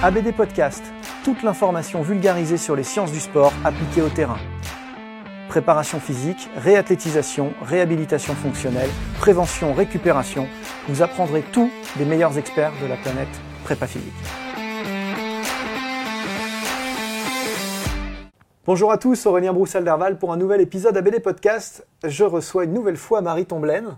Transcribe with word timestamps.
ABD 0.00 0.32
Podcast, 0.32 0.84
toute 1.24 1.42
l'information 1.42 2.02
vulgarisée 2.02 2.56
sur 2.56 2.76
les 2.76 2.84
sciences 2.84 3.10
du 3.10 3.18
sport 3.18 3.52
appliquées 3.64 4.00
au 4.00 4.08
terrain. 4.08 4.38
Préparation 5.48 5.98
physique, 5.98 6.48
réathlétisation, 6.56 7.52
réhabilitation 7.62 8.34
fonctionnelle, 8.34 8.90
prévention, 9.18 9.74
récupération, 9.74 10.46
vous 10.86 11.02
apprendrez 11.02 11.42
tout 11.42 11.68
des 11.96 12.04
meilleurs 12.04 12.38
experts 12.38 12.70
de 12.80 12.86
la 12.86 12.94
planète 12.96 13.26
prépa 13.64 13.88
physique. 13.88 14.12
Bonjour 18.66 18.92
à 18.92 18.98
tous, 18.98 19.26
Aurélien 19.26 19.52
Broussel-Derval 19.52 20.16
pour 20.16 20.32
un 20.32 20.36
nouvel 20.36 20.60
épisode 20.60 20.96
ABD 20.96 21.20
Podcast. 21.20 21.84
Je 22.04 22.22
reçois 22.22 22.66
une 22.66 22.72
nouvelle 22.72 22.96
fois 22.96 23.20
Marie 23.20 23.46
Tomblaine. 23.46 23.96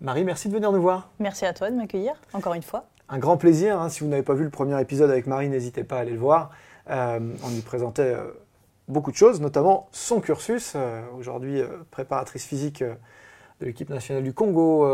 Marie, 0.00 0.24
merci 0.24 0.48
de 0.48 0.54
venir 0.54 0.72
nous 0.72 0.82
voir. 0.82 1.10
Merci 1.20 1.46
à 1.46 1.52
toi 1.52 1.70
de 1.70 1.76
m'accueillir, 1.76 2.14
encore 2.32 2.54
une 2.54 2.62
fois. 2.62 2.86
Un 3.10 3.18
grand 3.18 3.36
plaisir. 3.38 3.80
hein. 3.80 3.88
Si 3.88 4.00
vous 4.00 4.08
n'avez 4.08 4.22
pas 4.22 4.34
vu 4.34 4.44
le 4.44 4.50
premier 4.50 4.78
épisode 4.80 5.10
avec 5.10 5.26
Marie, 5.26 5.48
n'hésitez 5.48 5.82
pas 5.84 5.96
à 5.96 6.00
aller 6.00 6.12
le 6.12 6.18
voir. 6.18 6.50
Euh, 6.90 7.18
on 7.42 7.48
lui 7.48 7.60
présentait 7.62 8.14
euh, 8.14 8.32
beaucoup 8.86 9.10
de 9.10 9.16
choses, 9.16 9.40
notamment 9.40 9.88
son 9.92 10.20
cursus. 10.20 10.74
Euh, 10.76 11.02
Aujourd'hui, 11.18 11.62
préparatrice 11.90 12.44
physique 12.44 12.82
de 12.82 13.66
l'équipe 13.66 13.88
nationale 13.88 14.22
du 14.22 14.34
Congo 14.34 14.86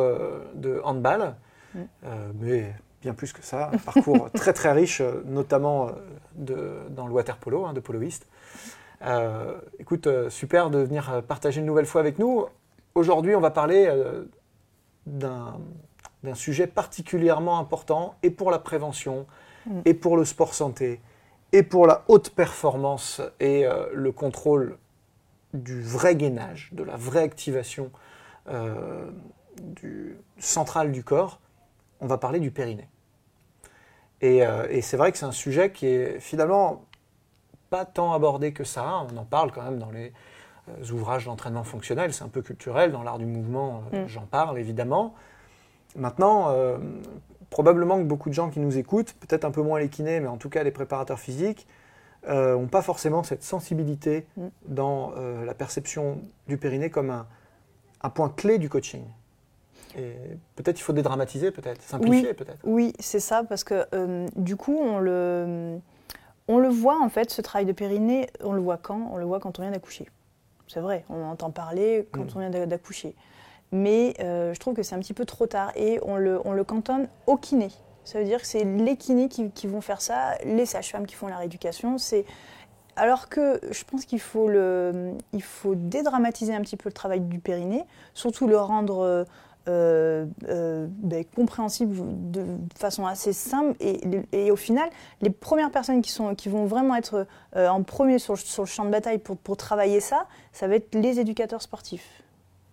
de 0.54 0.80
handball. 0.84 1.34
Mm. 1.74 1.80
Mais 2.40 2.72
bien 3.02 3.14
plus 3.14 3.32
que 3.32 3.42
ça, 3.42 3.70
un 3.72 3.78
parcours 3.78 4.30
très 4.34 4.52
très 4.52 4.72
riche, 4.72 5.02
notamment 5.26 5.90
de, 6.36 6.78
dans 6.90 7.06
le 7.06 7.12
water 7.12 7.36
polo, 7.36 7.66
hein, 7.66 7.72
de 7.72 7.80
poloiste. 7.80 8.26
Écoute, 9.78 10.08
super 10.30 10.70
de 10.70 10.78
venir 10.78 11.22
partager 11.26 11.60
une 11.60 11.66
nouvelle 11.66 11.84
fois 11.84 12.00
avec 12.00 12.18
nous. 12.18 12.46
Aujourd'hui, 12.94 13.34
on 13.34 13.40
va 13.40 13.50
parler 13.50 13.92
d'un 15.04 15.58
d'un 16.24 16.34
sujet 16.34 16.66
particulièrement 16.66 17.58
important 17.58 18.16
et 18.22 18.30
pour 18.30 18.50
la 18.50 18.58
prévention, 18.58 19.26
Mm. 19.66 19.80
et 19.86 19.94
pour 19.94 20.16
le 20.18 20.26
sport 20.26 20.52
santé, 20.52 21.00
et 21.52 21.62
pour 21.62 21.86
la 21.86 22.04
haute 22.08 22.28
performance 22.30 23.22
et 23.40 23.64
euh, 23.66 23.86
le 23.94 24.12
contrôle 24.12 24.76
du 25.54 25.80
vrai 25.80 26.16
gainage, 26.16 26.68
de 26.72 26.82
la 26.82 26.96
vraie 26.96 27.22
activation 27.22 27.90
euh, 28.50 29.10
du, 29.62 30.18
centrale 30.38 30.92
du 30.92 31.02
corps, 31.02 31.40
on 32.00 32.06
va 32.06 32.18
parler 32.18 32.40
du 32.40 32.50
périnée. 32.50 32.88
Et, 34.20 34.44
euh, 34.44 34.66
et 34.68 34.82
c'est 34.82 34.98
vrai 34.98 35.12
que 35.12 35.16
c'est 35.18 35.24
un 35.24 35.32
sujet 35.32 35.72
qui 35.72 35.86
est 35.86 36.20
finalement 36.20 36.84
pas 37.70 37.86
tant 37.86 38.12
abordé 38.12 38.52
que 38.52 38.64
ça. 38.64 39.06
On 39.10 39.16
en 39.16 39.24
parle 39.24 39.50
quand 39.50 39.62
même 39.62 39.78
dans 39.78 39.90
les 39.90 40.12
ouvrages 40.92 41.24
d'entraînement 41.24 41.64
fonctionnel, 41.64 42.12
c'est 42.12 42.24
un 42.24 42.28
peu 42.28 42.42
culturel, 42.42 42.92
dans 42.92 43.02
l'art 43.02 43.18
du 43.18 43.26
mouvement, 43.26 43.82
Mm. 43.92 44.06
j'en 44.08 44.26
parle 44.26 44.58
évidemment. 44.58 45.14
Maintenant, 45.96 46.48
euh, 46.50 46.76
probablement 47.50 47.98
que 47.98 48.04
beaucoup 48.04 48.28
de 48.28 48.34
gens 48.34 48.50
qui 48.50 48.60
nous 48.60 48.76
écoutent, 48.78 49.12
peut-être 49.14 49.44
un 49.44 49.50
peu 49.50 49.62
moins 49.62 49.78
les 49.78 49.88
kinés, 49.88 50.20
mais 50.20 50.26
en 50.28 50.36
tout 50.36 50.48
cas 50.48 50.62
les 50.62 50.70
préparateurs 50.72 51.18
physiques, 51.20 51.66
n'ont 52.28 52.68
pas 52.68 52.80
forcément 52.80 53.22
cette 53.22 53.42
sensibilité 53.42 54.26
Mm. 54.38 54.46
dans 54.68 55.12
euh, 55.18 55.44
la 55.44 55.52
perception 55.54 56.18
du 56.48 56.56
périnée 56.56 56.88
comme 56.88 57.10
un, 57.10 57.26
un 58.02 58.08
point 58.08 58.30
clé 58.34 58.56
du 58.58 58.70
coaching. 58.70 59.02
Et 59.96 60.14
peut-être 60.56 60.80
il 60.80 60.82
faut 60.82 60.94
dédramatiser, 60.94 61.50
peut-être, 61.50 61.82
simplifier 61.82 62.32
peut-être. 62.34 62.58
Oui, 62.64 62.94
c'est 62.98 63.20
ça, 63.20 63.44
parce 63.44 63.62
que 63.62 63.84
euh, 63.94 64.26
du 64.36 64.56
coup, 64.56 64.76
on 64.76 64.98
le, 65.00 65.78
on 66.48 66.58
le 66.58 66.68
voit 66.68 66.98
en 67.00 67.10
fait, 67.10 67.30
ce 67.30 67.42
travail 67.42 67.66
de 67.66 67.72
périnée, 67.72 68.28
on 68.42 68.52
le 68.54 68.60
voit 68.62 68.78
quand? 68.78 69.10
On 69.12 69.18
le 69.18 69.24
voit 69.26 69.38
quand 69.38 69.58
on 69.58 69.62
vient 69.62 69.70
d'accoucher. 69.70 70.08
C'est 70.66 70.80
vrai, 70.80 71.04
on 71.10 71.22
en 71.22 71.30
entend 71.32 71.50
parler 71.50 72.08
quand 72.10 72.22
Mm. 72.24 72.28
on 72.36 72.38
vient 72.40 72.50
d'a- 72.50 72.66
d'accoucher. 72.66 73.14
Mais 73.74 74.14
euh, 74.20 74.54
je 74.54 74.60
trouve 74.60 74.74
que 74.74 74.84
c'est 74.84 74.94
un 74.94 75.00
petit 75.00 75.14
peu 75.14 75.24
trop 75.24 75.48
tard 75.48 75.72
et 75.74 75.98
on 76.02 76.16
le, 76.16 76.40
on 76.44 76.52
le 76.52 76.62
cantonne 76.62 77.08
au 77.26 77.36
kiné. 77.36 77.70
Ça 78.04 78.20
veut 78.20 78.24
dire 78.24 78.40
que 78.40 78.46
c'est 78.46 78.62
les 78.62 78.96
kinés 78.96 79.28
qui, 79.28 79.66
vont 79.66 79.80
faire 79.80 80.00
ça, 80.00 80.36
les 80.44 80.64
sages-femmes 80.64 81.06
qui 81.06 81.16
font 81.16 81.26
la 81.26 81.38
rééducation. 81.38 81.98
C'est 81.98 82.24
alors 82.94 83.28
que 83.28 83.60
je 83.72 83.82
pense 83.82 84.04
qu'il 84.04 84.20
faut, 84.20 84.48
le, 84.48 85.14
il 85.32 85.42
faut 85.42 85.74
dédramatiser 85.74 86.54
un 86.54 86.60
petit 86.60 86.76
peu 86.76 86.88
le 86.88 86.92
travail 86.92 87.20
du 87.20 87.40
périnée, 87.40 87.82
surtout 88.14 88.46
le 88.46 88.58
rendre 88.58 89.26
euh, 89.66 90.26
euh, 90.48 90.86
ben, 90.88 91.24
compréhensible 91.34 91.96
de 92.30 92.44
façon 92.78 93.06
assez 93.06 93.32
simple. 93.32 93.74
Et, 93.80 94.52
au 94.52 94.56
final, 94.56 94.88
les 95.20 95.30
premières 95.30 95.72
personnes 95.72 96.00
qui, 96.00 96.12
sont, 96.12 96.36
qui 96.36 96.48
vont 96.48 96.66
vraiment 96.66 96.94
être 96.94 97.26
en 97.56 97.82
premier 97.82 98.20
sur, 98.20 98.34
le- 98.34 98.66
champ 98.66 98.84
de 98.84 98.90
bataille 98.90 99.18
pour 99.18 99.56
travailler 99.56 99.98
ça, 99.98 100.28
ça 100.52 100.68
va 100.68 100.76
être 100.76 100.94
les 100.94 101.18
éducateurs 101.18 101.62
sportifs. 101.62 102.22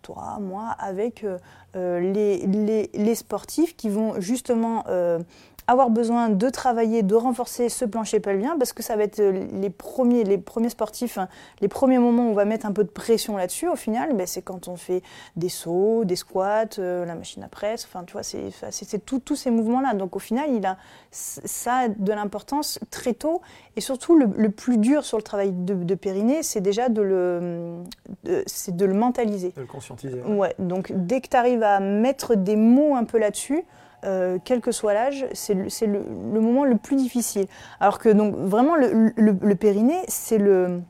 Toi, 0.02 0.40
moi, 0.40 0.76
avec 0.80 1.24
euh, 1.24 1.38
euh, 1.76 2.00
les, 2.00 3.16
sportifs 3.16 3.76
qui 3.76 3.90
vont 3.90 4.20
justement 4.20 4.84
euh, 4.88 5.20
avoir 5.68 5.90
besoin 5.90 6.30
de 6.30 6.50
travailler, 6.50 7.04
de 7.04 7.16
renforcer 7.16 7.70
ce 7.70 7.86
plancher 7.86 8.20
pelvien, 8.20 8.58
parce 8.58 8.74
que 8.74 8.84
ça 8.84 8.96
va 8.96 9.04
être 9.04 9.20
euh, 9.20 9.46
les 9.54 9.70
premiers, 9.70 10.24
les 10.24 10.38
premiers 10.38 10.70
sportifs, 10.70 11.18
hein, 11.18 11.28
les 11.62 11.68
premiers 11.68 12.00
moments 12.00 12.28
où 12.28 12.32
on 12.32 12.34
va 12.34 12.46
mettre 12.46 12.66
un 12.66 12.72
peu 12.72 12.84
de 12.84 12.90
pression 12.90 13.38
là-dessus. 13.38 13.68
Au 13.70 13.76
final, 13.76 14.14
ben, 14.16 14.28
c'est 14.28 14.42
quand 14.42 14.68
on 14.68 14.76
fait 14.76 15.02
des 15.36 15.50
sauts, 15.50 16.04
des 16.04 16.16
squats, 16.16 16.66
euh, 16.80 17.06
la 17.06 17.16
machine 17.16 17.44
à 17.44 17.48
presse, 17.48 17.86
enfin, 17.86 18.04
tu 18.06 18.14
vois, 18.14 18.24
c'est 18.24 19.06
tous 19.06 19.36
ces 19.36 19.52
mouvements-là. 19.52 19.94
Donc 19.94 20.16
au 20.16 20.20
final, 20.20 20.50
il 20.54 20.66
a, 20.66 20.78
ça 21.12 21.74
a 21.74 21.88
de 21.88 22.12
l'importance 22.12 22.80
très 22.90 23.14
tôt. 23.14 23.42
Et 23.76 23.82
surtout, 23.82 24.18
le, 24.18 24.28
le 24.36 24.50
plus 24.50 24.78
dur 24.78 25.06
sur 25.06 25.18
le 25.18 25.24
travail 25.24 25.52
de, 25.52 25.74
de 25.74 25.96
périnée, 25.96 26.44
c'est 26.44 26.62
déjà 26.62 26.90
de 26.90 27.02
le, 27.02 27.76
de- 28.24 28.44
de 28.72 28.86
le 28.86 28.94
mentaliser. 28.94 29.52
De 29.56 29.62
le 29.62 29.68
conscientiser. 29.68 30.22
Ouais, 30.24 30.54
donc 30.60 30.92
dès 30.94 31.22
que 31.22 31.30
tu 31.30 31.38
arrives 31.38 31.64
à 31.64 31.80
mettre 31.80 32.36
des 32.36 32.56
mots 32.56 32.96
un 32.96 33.06
peu 33.06 33.18
là-dessus, 33.18 33.64
euh, 34.04 34.38
quel 34.44 34.62
que 34.62 34.72
soit 34.72 34.94
l'âge, 34.94 35.26
c'est 35.34 35.54
le, 35.54 35.70
c'est 35.70 35.86
le- 35.88 36.06
le 36.34 36.40
moment 36.40 36.64
le 36.66 36.78
plus 36.78 36.96
difficile. 36.96 37.48
Alors 37.80 38.00
que 38.00 38.10
donc 38.10 38.36
vraiment 38.36 38.76
le, 38.76 39.12
le- 39.16 39.56
périnée, 39.56 40.02
c'est 40.08 40.38
le, 40.38 40.82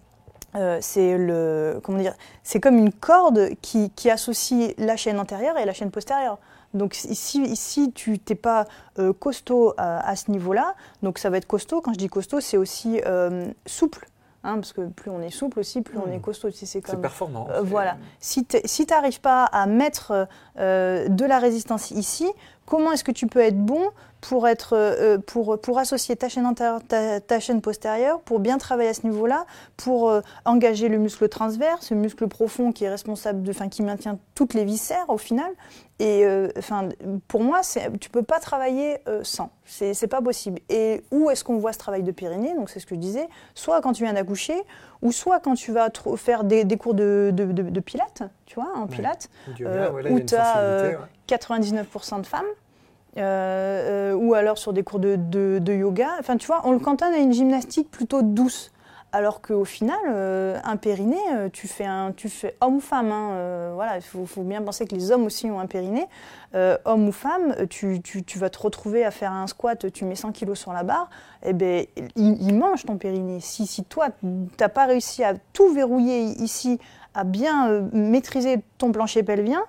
euh, 0.56 0.78
c'est 0.82 1.18
le, 1.18 1.80
comment 1.84 1.98
dire, 1.98 2.14
c'est 2.44 2.60
comme 2.60 2.78
une 2.78 2.92
corde 2.94 3.50
qui, 3.62 3.90
qui 3.92 4.10
associe 4.10 4.74
la 4.78 4.96
chaîne 4.96 5.20
antérieure 5.20 5.58
et 5.58 5.66
la 5.66 5.74
chaîne 5.74 5.92
postérieure. 5.92 6.38
Donc 6.74 6.96
ici, 7.04 7.42
ici 7.44 7.92
tu 7.92 8.18
t'es 8.18 8.36
pas 8.36 8.66
euh, 8.98 9.12
costaud 9.12 9.74
à, 9.78 10.08
à 10.10 10.16
ce 10.16 10.32
niveau-là, 10.32 10.74
donc 11.04 11.18
ça 11.18 11.30
va 11.30 11.36
être 11.38 11.48
costaud. 11.48 11.82
Quand 11.82 11.92
je 11.94 11.98
dis 11.98 12.08
costaud, 12.08 12.40
c'est 12.40 12.56
aussi 12.56 13.02
souple, 13.66 14.08
hein, 14.46 14.56
parce 14.56 14.72
que 14.72 14.88
plus 14.88 15.12
on 15.12 15.22
est 15.22 15.32
souple 15.32 15.60
aussi, 15.60 15.82
plus 15.82 15.98
on 15.98 16.10
est 16.10 16.20
costaud. 16.20 16.50
Si 16.50 16.66
c'est 16.66 16.80
comme 16.82 17.02
performant. 17.02 17.48
euh, 17.52 17.62
voilà. 17.62 17.98
Si 18.22 18.46
tu 18.46 18.58
n'arrives 18.90 19.20
pas 19.20 19.44
à 19.46 19.66
mettre 19.66 20.30
euh, 20.60 21.10
de 21.10 21.26
la 21.26 21.40
résistance 21.40 21.92
ici, 21.92 22.30
comment 22.72 22.94
est-ce 22.94 23.04
que 23.04 23.12
tu 23.12 23.28
peux 23.28 23.42
être 23.42 23.58
bon 23.58 23.90
pour, 24.22 24.48
être, 24.48 24.78
euh, 24.78 25.18
pour, 25.18 25.60
pour 25.60 25.78
associer 25.78 26.16
ta 26.16 26.30
chaîne 26.30 26.46
antérieure, 26.46 26.80
ta, 26.88 27.40
chaîne 27.42 27.60
postérieure, 27.60 28.22
pour 28.22 28.40
bien 28.40 28.58
travailler 28.58 28.92
à 28.92 28.94
ce 28.94 29.06
niveau-là, 29.06 29.46
pour 29.76 30.10
euh, 30.10 30.22
engager 30.46 30.88
le 30.88 30.98
muscle 30.98 31.28
transverse, 31.28 31.88
ce 31.88 31.94
muscle 31.94 32.30
profond 32.30 32.72
qui 32.72 32.86
est 32.86 32.90
responsable, 32.90 33.44
de, 33.44 33.52
qui 33.52 33.84
maintient 33.84 34.20
toutes 34.36 34.54
les 34.54 34.64
viscères 34.64 35.10
au 35.10 35.18
final. 35.18 35.52
Et 36.00 36.24
euh, 36.24 36.48
enfin, 36.58 36.88
pour 37.28 37.44
moi, 37.44 37.60
tu 38.00 38.10
peux 38.10 38.24
pas 38.24 38.40
travailler 38.40 39.00
sans. 39.22 39.50
C'est 39.66 40.08
pas 40.08 40.22
possible. 40.22 40.60
Et 40.70 41.04
où 41.12 41.30
est-ce 41.30 41.44
qu'on 41.44 41.58
voit 41.58 41.74
ce 41.74 41.78
travail 41.78 42.04
de 42.04 42.12
Pyrénées? 42.12 42.56
Donc 42.56 42.70
c'est 42.70 42.80
ce 42.80 42.86
que 42.86 42.96
je 42.96 43.02
disais. 43.02 43.28
Soit 43.54 43.82
quand 43.82 43.92
tu 43.92 44.04
viens 44.04 44.14
d'accoucher, 44.14 44.56
ou 45.02 45.12
soit 45.12 45.40
quand 45.40 45.56
tu 45.56 45.72
vas 45.72 45.90
faire 46.16 46.44
des, 46.44 46.64
des 46.64 46.78
cours 46.78 46.94
de, 46.94 47.32
de, 47.34 47.46
de, 47.46 47.80
pilates, 47.80 48.24
tu 48.46 48.56
vois, 48.56 48.72
en 48.76 48.88
pilates, 48.88 49.30
où 49.60 50.20
tu 50.20 50.36
as 50.36 50.94
99% 51.28 52.22
de 52.22 52.26
femmes. 52.26 52.46
Euh, 53.18 54.12
euh, 54.12 54.14
ou 54.14 54.36
alors 54.36 54.58
sur 54.58 54.72
des 54.72 54.84
cours 54.84 55.00
de, 55.00 55.18
de, 55.18 55.74
yoga. 55.74 56.12
Enfin, 56.20 56.38
tu 56.38 56.48
vois, 56.48 56.62
on 56.64 56.72
le 56.72 56.80
cantonne 56.80 57.14
à 57.14 57.18
une 57.18 57.34
gymnastique 57.34 57.92
plutôt 57.92 58.22
douce. 58.22 58.72
Alors 59.14 59.42
qu'au 59.42 59.66
final, 59.66 60.00
euh, 60.08 60.58
un 60.64 60.78
périnée, 60.78 61.18
tu 61.52 61.68
fais, 61.68 61.86
un, 61.86 62.14
tu 62.14 62.30
fais 62.30 62.56
homme 62.62 62.78
ou 62.78 62.80
femme. 62.80 63.12
Hein, 63.12 63.72
voilà, 63.74 63.98
il 63.98 64.02
faut, 64.02 64.44
bien 64.44 64.62
penser 64.62 64.86
que 64.86 64.96
les 64.96 65.12
hommes 65.12 65.26
aussi 65.26 65.50
ont 65.52 65.60
un 65.60 65.68
périnée. 65.68 66.08
homme 66.54 67.08
ou 67.08 67.12
femme, 67.12 67.68
tu, 67.70 68.02
tu, 68.02 68.24
tu, 68.24 68.40
vas 68.40 68.50
te 68.50 68.60
retrouver 68.60 69.04
à 69.04 69.12
faire 69.12 69.32
un 69.34 69.48
squat, 69.48 69.92
tu 69.92 70.06
mets 70.06 70.16
100 70.16 70.32
kilos 70.32 70.60
sur 70.60 70.72
la 70.74 70.84
barre, 70.84 71.10
et 71.44 71.50
eh 71.50 71.54
ben, 71.54 71.86
il, 72.16 72.56
mange 72.56 72.86
ton 72.86 72.98
périnée. 72.98 73.40
Si, 73.42 73.68
si 73.68 73.84
toi, 73.84 74.10
tu 74.20 74.28
n'as 74.60 74.70
pas 74.70 74.86
réussi 74.86 75.24
à 75.24 75.34
tout 75.54 75.74
verrouiller 75.74 76.22
ici, 76.42 76.80
à 77.14 77.24
bien 77.24 77.82
maîtriser 77.92 78.62
ton 78.78 78.92
plancher 78.92 79.24
pelvien, 79.24 79.64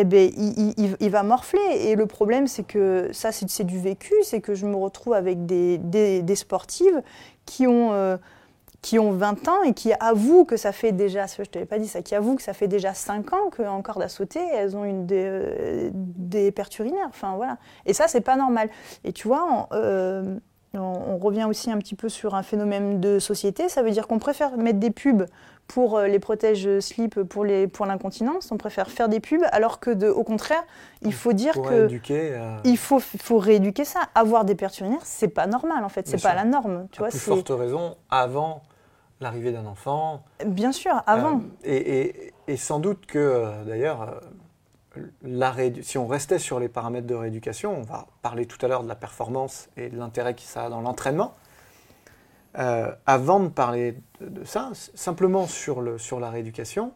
eh 0.00 0.04
ben, 0.04 0.30
il, 0.36 1.10
va 1.10 1.22
morfler. 1.24 1.60
Et 1.80 1.96
le 1.96 2.06
problème, 2.06 2.46
c'est 2.46 2.62
que 2.62 3.08
ça, 3.12 3.32
c'est 3.32 3.64
du 3.64 3.78
vécu, 3.78 4.14
c'est 4.22 4.40
que 4.40 4.54
je 4.54 4.64
me 4.64 4.76
retrouve 4.76 5.14
avec 5.14 5.44
des, 5.44 5.78
des, 5.78 6.36
sportives 6.36 7.02
qui 7.46 7.66
ont, 7.66 7.92
euh, 7.92 8.16
qui 8.82 8.98
ont 8.98 9.12
20 9.12 9.48
ans 9.48 9.62
et 9.64 9.74
qui 9.74 9.92
avouent 9.98 10.44
que 10.44 10.56
ça 10.56 10.72
fait 10.72 10.92
déjà, 10.92 11.26
je 11.26 11.42
ne 11.42 11.46
t'avais 11.46 11.66
pas 11.66 11.78
dit 11.78 11.88
ça, 11.88 12.02
qui 12.02 12.14
avouent 12.14 12.36
que 12.36 12.42
ça 12.42 12.52
fait 12.52 12.68
déjà 12.68 12.94
5 12.94 13.32
ans 13.32 13.50
qu'en 13.54 13.82
corde 13.82 14.02
à 14.02 14.08
sauter, 14.08 14.40
elles 14.54 14.76
ont 14.76 14.84
une 14.84 15.06
des, 15.06 15.24
euh, 15.26 15.90
des 15.92 16.52
perturinaires. 16.52 17.08
Enfin, 17.08 17.34
voilà. 17.36 17.58
Et 17.86 17.92
ça, 17.92 18.06
c'est 18.06 18.20
pas 18.20 18.36
normal. 18.36 18.70
Et 19.04 19.12
tu 19.12 19.26
vois, 19.26 19.68
euh, 19.72 20.38
on, 20.74 21.18
revient 21.18 21.46
aussi 21.48 21.70
un 21.70 21.78
petit 21.78 21.96
peu 21.96 22.08
sur 22.08 22.34
un 22.34 22.42
phénomène 22.42 23.00
de 23.00 23.18
société. 23.18 23.68
Ça 23.68 23.82
veut 23.82 23.90
dire 23.90 24.06
qu'on 24.06 24.20
préfère 24.20 24.56
mettre 24.56 24.78
des 24.78 24.90
pubs 24.90 25.24
pour 25.68 25.98
euh, 25.98 26.06
les 26.08 26.18
protèges 26.18 26.80
slip 26.80 27.22
pour 27.22 27.44
les 27.44 27.68
pour 27.68 27.86
l'incontinence. 27.86 28.50
On 28.50 28.56
préfère 28.56 28.90
faire 28.90 29.08
des 29.08 29.20
pubs, 29.20 29.44
alors 29.52 29.78
que 29.78 29.90
de, 29.90 30.08
au 30.08 30.24
contraire, 30.24 30.64
il 31.02 31.12
faut 31.12 31.34
dire 31.34 31.52
que 31.54 31.88
euh, 32.10 32.56
il 32.64 32.78
faut 32.78 32.98
faut 32.98 33.38
rééduquer 33.38 33.84
ça. 33.84 34.00
Avoir 34.14 34.44
des 34.44 34.54
perturinaires, 34.54 35.04
c'est 35.04 35.28
pas 35.28 35.46
normal 35.46 35.84
en 35.84 35.88
fait, 35.88 36.08
c'est 36.08 36.20
pas 36.20 36.34
la 36.34 36.44
norme. 36.44 36.88
Tu 36.90 36.98
vois, 36.98 37.08
plus 37.08 37.18
forte 37.18 37.50
raison 37.50 37.96
avant 38.10 38.62
l'arrivée 39.20 39.52
d'un 39.52 39.66
enfant. 39.66 40.24
Bien 40.46 40.72
sûr, 40.72 41.02
avant. 41.06 41.36
Euh, 41.36 41.40
et, 41.64 42.32
et, 42.46 42.56
sans 42.56 42.80
doute 42.80 43.06
que 43.06 43.64
d'ailleurs 43.66 44.20
si 45.82 45.98
on 45.98 46.06
restait 46.06 46.38
sur 46.38 46.58
les 46.58 46.68
paramètres 46.68 47.06
de 47.06 47.14
rééducation, 47.14 47.76
on 47.78 47.82
va 47.82 48.06
parler 48.22 48.46
tout 48.46 48.58
à 48.64 48.68
l'heure 48.68 48.82
de 48.82 48.88
la 48.88 48.96
performance 48.96 49.68
et 49.76 49.90
de 49.90 49.96
l'intérêt 49.96 50.34
que 50.34 50.40
ça 50.40 50.64
a 50.64 50.70
dans 50.70 50.80
l'entraînement. 50.80 51.34
Euh, 52.58 52.92
avant 53.06 53.40
de 53.40 53.48
parler 53.48 53.96
de, 54.20 54.44
ça, 54.44 54.70
simplement 54.74 55.46
sur, 55.46 55.80
le, 55.80 55.98
sur 55.98 56.18
la 56.18 56.30
rééducation, 56.30 56.92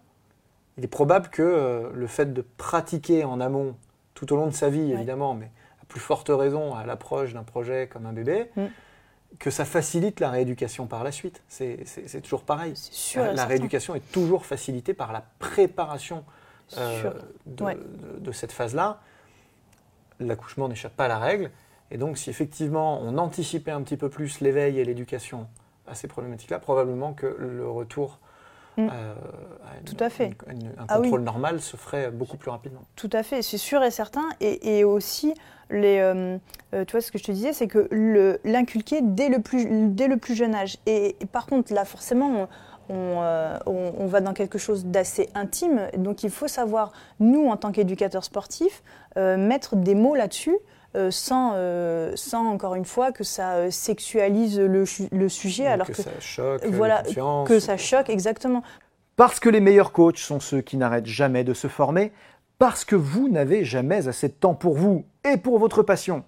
il 0.77 0.85
est 0.85 0.89
probable 0.89 1.29
que 1.29 1.43
euh, 1.43 1.91
le 1.95 2.07
fait 2.07 2.33
de 2.33 2.43
pratiquer 2.43 3.25
en 3.25 3.41
amont 3.41 3.77
tout 4.15 4.33
au 4.33 4.37
long 4.37 4.47
de 4.47 4.55
sa 4.55 4.71
vie, 4.71 4.93
évidemment, 4.93 5.35
mais 5.35 5.51
à 5.81 5.85
plus 5.87 6.01
forte 6.01 6.31
raison 6.31 6.75
à 6.75 6.85
l'approche 6.85 7.33
d'un 7.33 7.45
projet 7.45 7.89
comme 7.91 8.07
un 8.07 8.13
bébé, 8.13 8.51
mm. 8.57 8.65
que 9.39 9.51
ça 9.51 9.65
facilite 9.65 10.19
la 10.19 10.31
rééducation 10.31 10.87
par 10.87 11.05
la 11.05 11.13
suite. 11.13 11.43
C'est 11.49 12.21
toujours 12.23 12.43
pareil. 12.43 12.75
la 13.17 13.47
rééducation 13.47 13.95
est 13.95 14.13
toujours 14.13 14.47
facilitée 14.47 14.95
par 14.95 15.13
la 15.13 15.25
préparation 15.39 16.25
euh, 16.79 17.13
de, 17.47 18.33
cette 18.33 18.53
phase-là, 18.53 19.01
l'accouchement 20.21 20.69
n'échappe 20.69 20.97
pas 20.97 21.05
à 21.05 21.09
la 21.09 21.19
règle. 21.19 21.51
Et 21.93 21.99
donc, 21.99 22.19
si 22.19 22.31
effectivement 22.31 23.01
on 23.03 23.19
anticipait 23.19 23.71
un 23.71 23.83
petit 23.83 23.97
peu 23.97 24.09
plus 24.09 24.41
l'éveil 24.41 24.81
et 24.81 24.85
l'éducation 24.85 25.47
à 25.87 25.95
ces 25.95 26.09
problématiques-là, 26.09 26.59
probablement 26.59 27.13
que 27.13 27.37
le 27.39 27.69
retour 27.69 28.19
euh, 28.79 28.89
à, 28.89 29.85
Tout 29.85 29.97
à 30.01 30.09
fait. 30.09 30.35
un 30.49 30.85
ah 30.89 30.97
contrôle 30.97 31.21
normal 31.21 31.61
se 31.61 31.77
ferait 31.77 32.11
beaucoup 32.11 32.39
plus 32.39 32.51
rapidement. 32.51 32.81
Tout 32.97 33.11
à 33.13 33.23
fait, 33.23 33.43
c'est 33.43 33.59
sûr 33.59 33.83
et 33.83 33.91
certain. 33.91 34.25
Et, 34.41 34.85
aussi, 34.85 35.35
les, 35.71 35.99
euh, 35.99 36.39
tu 36.73 36.93
vois, 36.93 37.03
ce 37.03 37.13
que 37.13 37.19
je 37.19 37.25
te 37.25 37.33
disais, 37.33 37.53
c'est 37.53 37.69
que 37.69 37.89
l'inculquer 38.45 39.01
dès, 39.03 39.29
le 39.29 39.41
plus, 39.41 39.67
dès 39.91 40.09
le 40.09 40.17
plus 40.17 40.35
jeune 40.35 40.55
âge. 40.55 40.79
Et, 40.87 41.17
par 41.33 41.45
contre, 41.45 41.75
là, 41.75 41.85
forcément, 41.85 42.49
euh, 42.91 43.59
on, 43.67 44.07
va 44.07 44.21
dans 44.21 44.35
quelque 44.35 44.59
chose 44.59 44.87
d'assez 44.87 45.29
intime. 45.35 45.89
Donc 45.97 46.25
il 46.25 46.31
faut 46.31 46.49
savoir, 46.49 46.93
nous, 47.21 47.49
en 47.49 47.57
tant 47.57 47.73
qu'éducateurs 47.73 48.25
sportifs, 48.25 48.83
euh, 49.17 49.37
mettre 49.37 49.77
des 49.77 49.95
mots 49.95 50.15
là-dessus. 50.15 50.57
Euh, 50.95 51.11
sans, 51.11 51.55
sans, 52.17 52.47
encore 52.47 52.75
une 52.75 52.85
fois, 52.85 53.13
que 53.13 53.25
ça 53.25 53.71
sexualise 53.71 54.61
le, 54.61 54.85
sujet. 55.29 55.67
alors 55.67 55.87
que, 55.87 55.95
ça 55.95 56.11
choque, 56.21 56.65
voilà, 56.67 57.03
que 57.47 57.59
ça 57.61 57.79
choque, 57.79 58.11
exactement. 58.11 58.63
Parce 59.17 59.41
que 59.41 59.49
les 59.49 59.61
meilleurs 59.61 59.93
coachs 59.93 60.19
sont 60.19 60.41
ceux 60.41 60.61
qui 60.61 60.77
n'arrêtent 60.77 61.07
jamais 61.07 61.45
de 61.45 61.55
se 61.55 61.69
former, 61.69 62.13
parce 62.59 62.85
que 62.85 62.97
vous 62.97 63.29
n'avez 63.29 63.65
jamais 63.65 64.09
assez 64.09 64.29
de 64.29 64.35
temps 64.35 64.55
pour 64.55 64.75
vous 64.75 65.05
et 65.25 65.37
pour 65.37 65.59
votre 65.59 65.83
passion, 65.83 66.25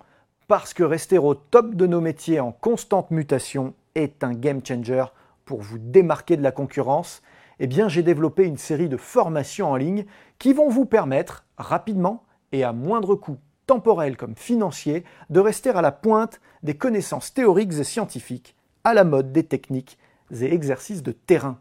parce 0.48 0.74
que 0.74 0.82
rester 0.82 1.18
au 1.18 1.34
top 1.34 1.74
de 1.74 1.86
nos 1.86 2.00
métiers 2.00 2.40
en 2.40 2.52
constante 2.52 3.10
mutation 3.10 3.74
est 3.94 4.24
un 4.24 4.32
game 4.32 4.60
changer 4.66 5.04
pour 5.44 5.60
vous 5.60 5.78
démarquer 5.78 6.36
de 6.36 6.42
la 6.42 6.52
concurrence, 6.52 7.22
eh 7.60 7.66
bien 7.66 7.88
j'ai 7.88 8.02
développé 8.02 8.44
une 8.44 8.58
série 8.58 8.88
de 8.88 8.96
formations 8.96 9.70
en 9.70 9.76
ligne 9.76 10.06
qui 10.38 10.52
vont 10.52 10.68
vous 10.68 10.86
permettre 10.86 11.44
rapidement 11.56 12.24
et 12.52 12.64
à 12.64 12.72
moindre 12.72 13.14
coût 13.14 13.38
temporel 13.66 14.16
comme 14.16 14.36
financier 14.36 15.04
de 15.30 15.40
rester 15.40 15.70
à 15.70 15.82
la 15.82 15.92
pointe 15.92 16.40
des 16.62 16.76
connaissances 16.76 17.32
théoriques 17.32 17.74
et 17.74 17.84
scientifiques 17.84 18.54
à 18.84 18.94
la 18.94 19.04
mode 19.04 19.32
des 19.32 19.44
techniques 19.44 19.98
et 20.30 20.52
exercices 20.52 21.02
de 21.02 21.12
terrain. 21.12 21.58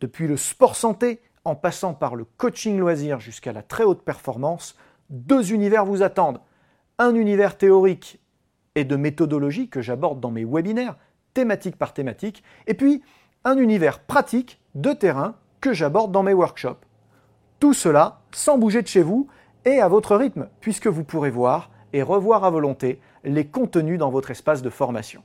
Depuis 0.00 0.26
le 0.26 0.36
sport 0.36 0.76
santé 0.76 1.20
en 1.44 1.54
passant 1.54 1.94
par 1.94 2.16
le 2.16 2.24
coaching 2.24 2.78
loisir 2.78 3.20
jusqu'à 3.20 3.52
la 3.52 3.62
très 3.62 3.84
haute 3.84 4.02
performance, 4.02 4.76
deux 5.10 5.52
univers 5.52 5.84
vous 5.84 6.02
attendent. 6.02 6.40
Un 6.98 7.14
univers 7.14 7.56
théorique 7.56 8.20
et 8.74 8.84
de 8.84 8.96
méthodologie 8.96 9.68
que 9.68 9.80
j'aborde 9.80 10.20
dans 10.20 10.30
mes 10.30 10.44
webinaires, 10.44 10.96
thématique 11.34 11.76
par 11.76 11.94
thématique, 11.94 12.42
et 12.66 12.74
puis 12.74 13.02
un 13.44 13.56
univers 13.58 14.00
pratique 14.00 14.60
de 14.74 14.92
terrain 14.92 15.36
que 15.60 15.72
j'aborde 15.72 16.12
dans 16.12 16.22
mes 16.22 16.34
workshops. 16.34 16.84
Tout 17.60 17.74
cela 17.74 18.20
sans 18.32 18.58
bouger 18.58 18.82
de 18.82 18.88
chez 18.88 19.02
vous 19.02 19.28
et 19.66 19.80
à 19.80 19.88
votre 19.88 20.16
rythme, 20.16 20.48
puisque 20.60 20.86
vous 20.86 21.04
pourrez 21.04 21.30
voir 21.30 21.70
et 21.92 22.02
revoir 22.02 22.44
à 22.44 22.50
volonté 22.50 23.00
les 23.24 23.46
contenus 23.46 23.98
dans 23.98 24.10
votre 24.10 24.30
espace 24.30 24.62
de 24.62 24.70
formation. 24.70 25.22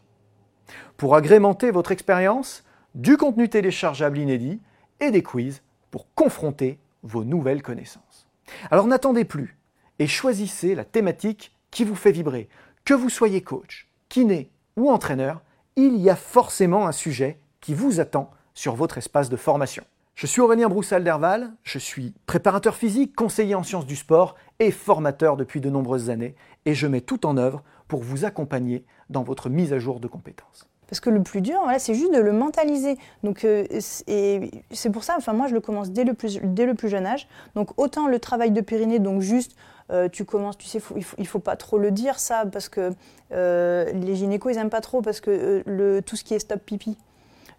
Pour 0.97 1.15
agrémenter 1.15 1.71
votre 1.71 1.91
expérience, 1.91 2.65
du 2.95 3.15
contenu 3.15 3.47
téléchargeable 3.47 4.17
inédit 4.17 4.59
et 4.99 5.11
des 5.11 5.23
quiz 5.23 5.61
pour 5.91 6.13
confronter 6.13 6.79
vos 7.03 7.23
nouvelles 7.23 7.61
connaissances. 7.61 8.27
Alors 8.69 8.87
n'attendez 8.87 9.25
plus 9.25 9.57
et 9.99 10.07
choisissez 10.07 10.75
la 10.75 10.83
thématique 10.83 11.55
qui 11.69 11.85
vous 11.85 11.95
fait 11.95 12.11
vibrer. 12.11 12.49
Que 12.83 12.93
vous 12.93 13.09
soyez 13.09 13.41
coach, 13.41 13.87
kiné 14.09 14.49
ou 14.75 14.89
entraîneur, 14.89 15.41
il 15.75 15.97
y 15.97 16.09
a 16.09 16.15
forcément 16.15 16.87
un 16.87 16.91
sujet 16.91 17.39
qui 17.61 17.73
vous 17.73 17.99
attend 17.99 18.31
sur 18.53 18.75
votre 18.75 18.97
espace 18.97 19.29
de 19.29 19.37
formation. 19.37 19.83
Je 20.21 20.27
suis 20.27 20.39
Aurélien 20.39 20.69
Broussal-Derval, 20.69 21.51
je 21.63 21.79
suis 21.79 22.13
préparateur 22.27 22.75
physique, 22.75 23.15
conseiller 23.15 23.55
en 23.55 23.63
sciences 23.63 23.87
du 23.87 23.95
sport 23.95 24.35
et 24.59 24.69
formateur 24.69 25.35
depuis 25.35 25.61
de 25.61 25.69
nombreuses 25.71 26.11
années, 26.11 26.35
et 26.65 26.75
je 26.75 26.85
mets 26.85 27.01
tout 27.01 27.25
en 27.25 27.37
œuvre 27.37 27.63
pour 27.87 28.03
vous 28.03 28.23
accompagner 28.23 28.85
dans 29.09 29.23
votre 29.23 29.49
mise 29.49 29.73
à 29.73 29.79
jour 29.79 29.99
de 29.99 30.07
compétences. 30.07 30.69
Parce 30.87 30.99
que 30.99 31.09
le 31.09 31.23
plus 31.23 31.41
dur, 31.41 31.57
voilà, 31.63 31.79
c'est 31.79 31.95
juste 31.95 32.13
de 32.13 32.19
le 32.19 32.33
mentaliser. 32.33 32.99
Donc, 33.23 33.43
euh, 33.45 33.65
c'est 33.79 34.91
pour 34.93 35.03
ça, 35.03 35.15
enfin 35.17 35.33
moi, 35.33 35.47
je 35.47 35.55
le 35.55 35.59
commence 35.59 35.89
dès 35.89 36.03
le 36.03 36.13
plus, 36.13 36.39
jeune 36.87 37.05
âge. 37.07 37.27
Donc, 37.55 37.71
autant 37.77 38.07
le 38.07 38.19
travail 38.19 38.51
de 38.51 38.61
périnée, 38.61 38.99
donc 38.99 39.21
juste 39.21 39.55
euh, 39.89 40.07
tu 40.07 40.23
commences, 40.23 40.55
tu 40.55 40.67
sais, 40.67 40.83
il 40.95 41.03
faut, 41.03 41.23
faut 41.25 41.39
pas 41.39 41.55
trop 41.55 41.79
le 41.79 41.89
dire 41.89 42.19
ça, 42.19 42.45
parce 42.45 42.69
que 42.69 42.91
euh, 43.31 43.91
les 43.91 44.15
gynécos, 44.15 44.53
ils 44.53 44.59
aiment 44.59 44.69
pas 44.69 44.81
trop, 44.81 45.01
parce 45.01 45.19
que 45.19 45.63
tout 46.01 46.15
ce 46.15 46.23
qui 46.23 46.35
est 46.35 46.39
stop 46.39 46.61
pipi, 46.63 46.95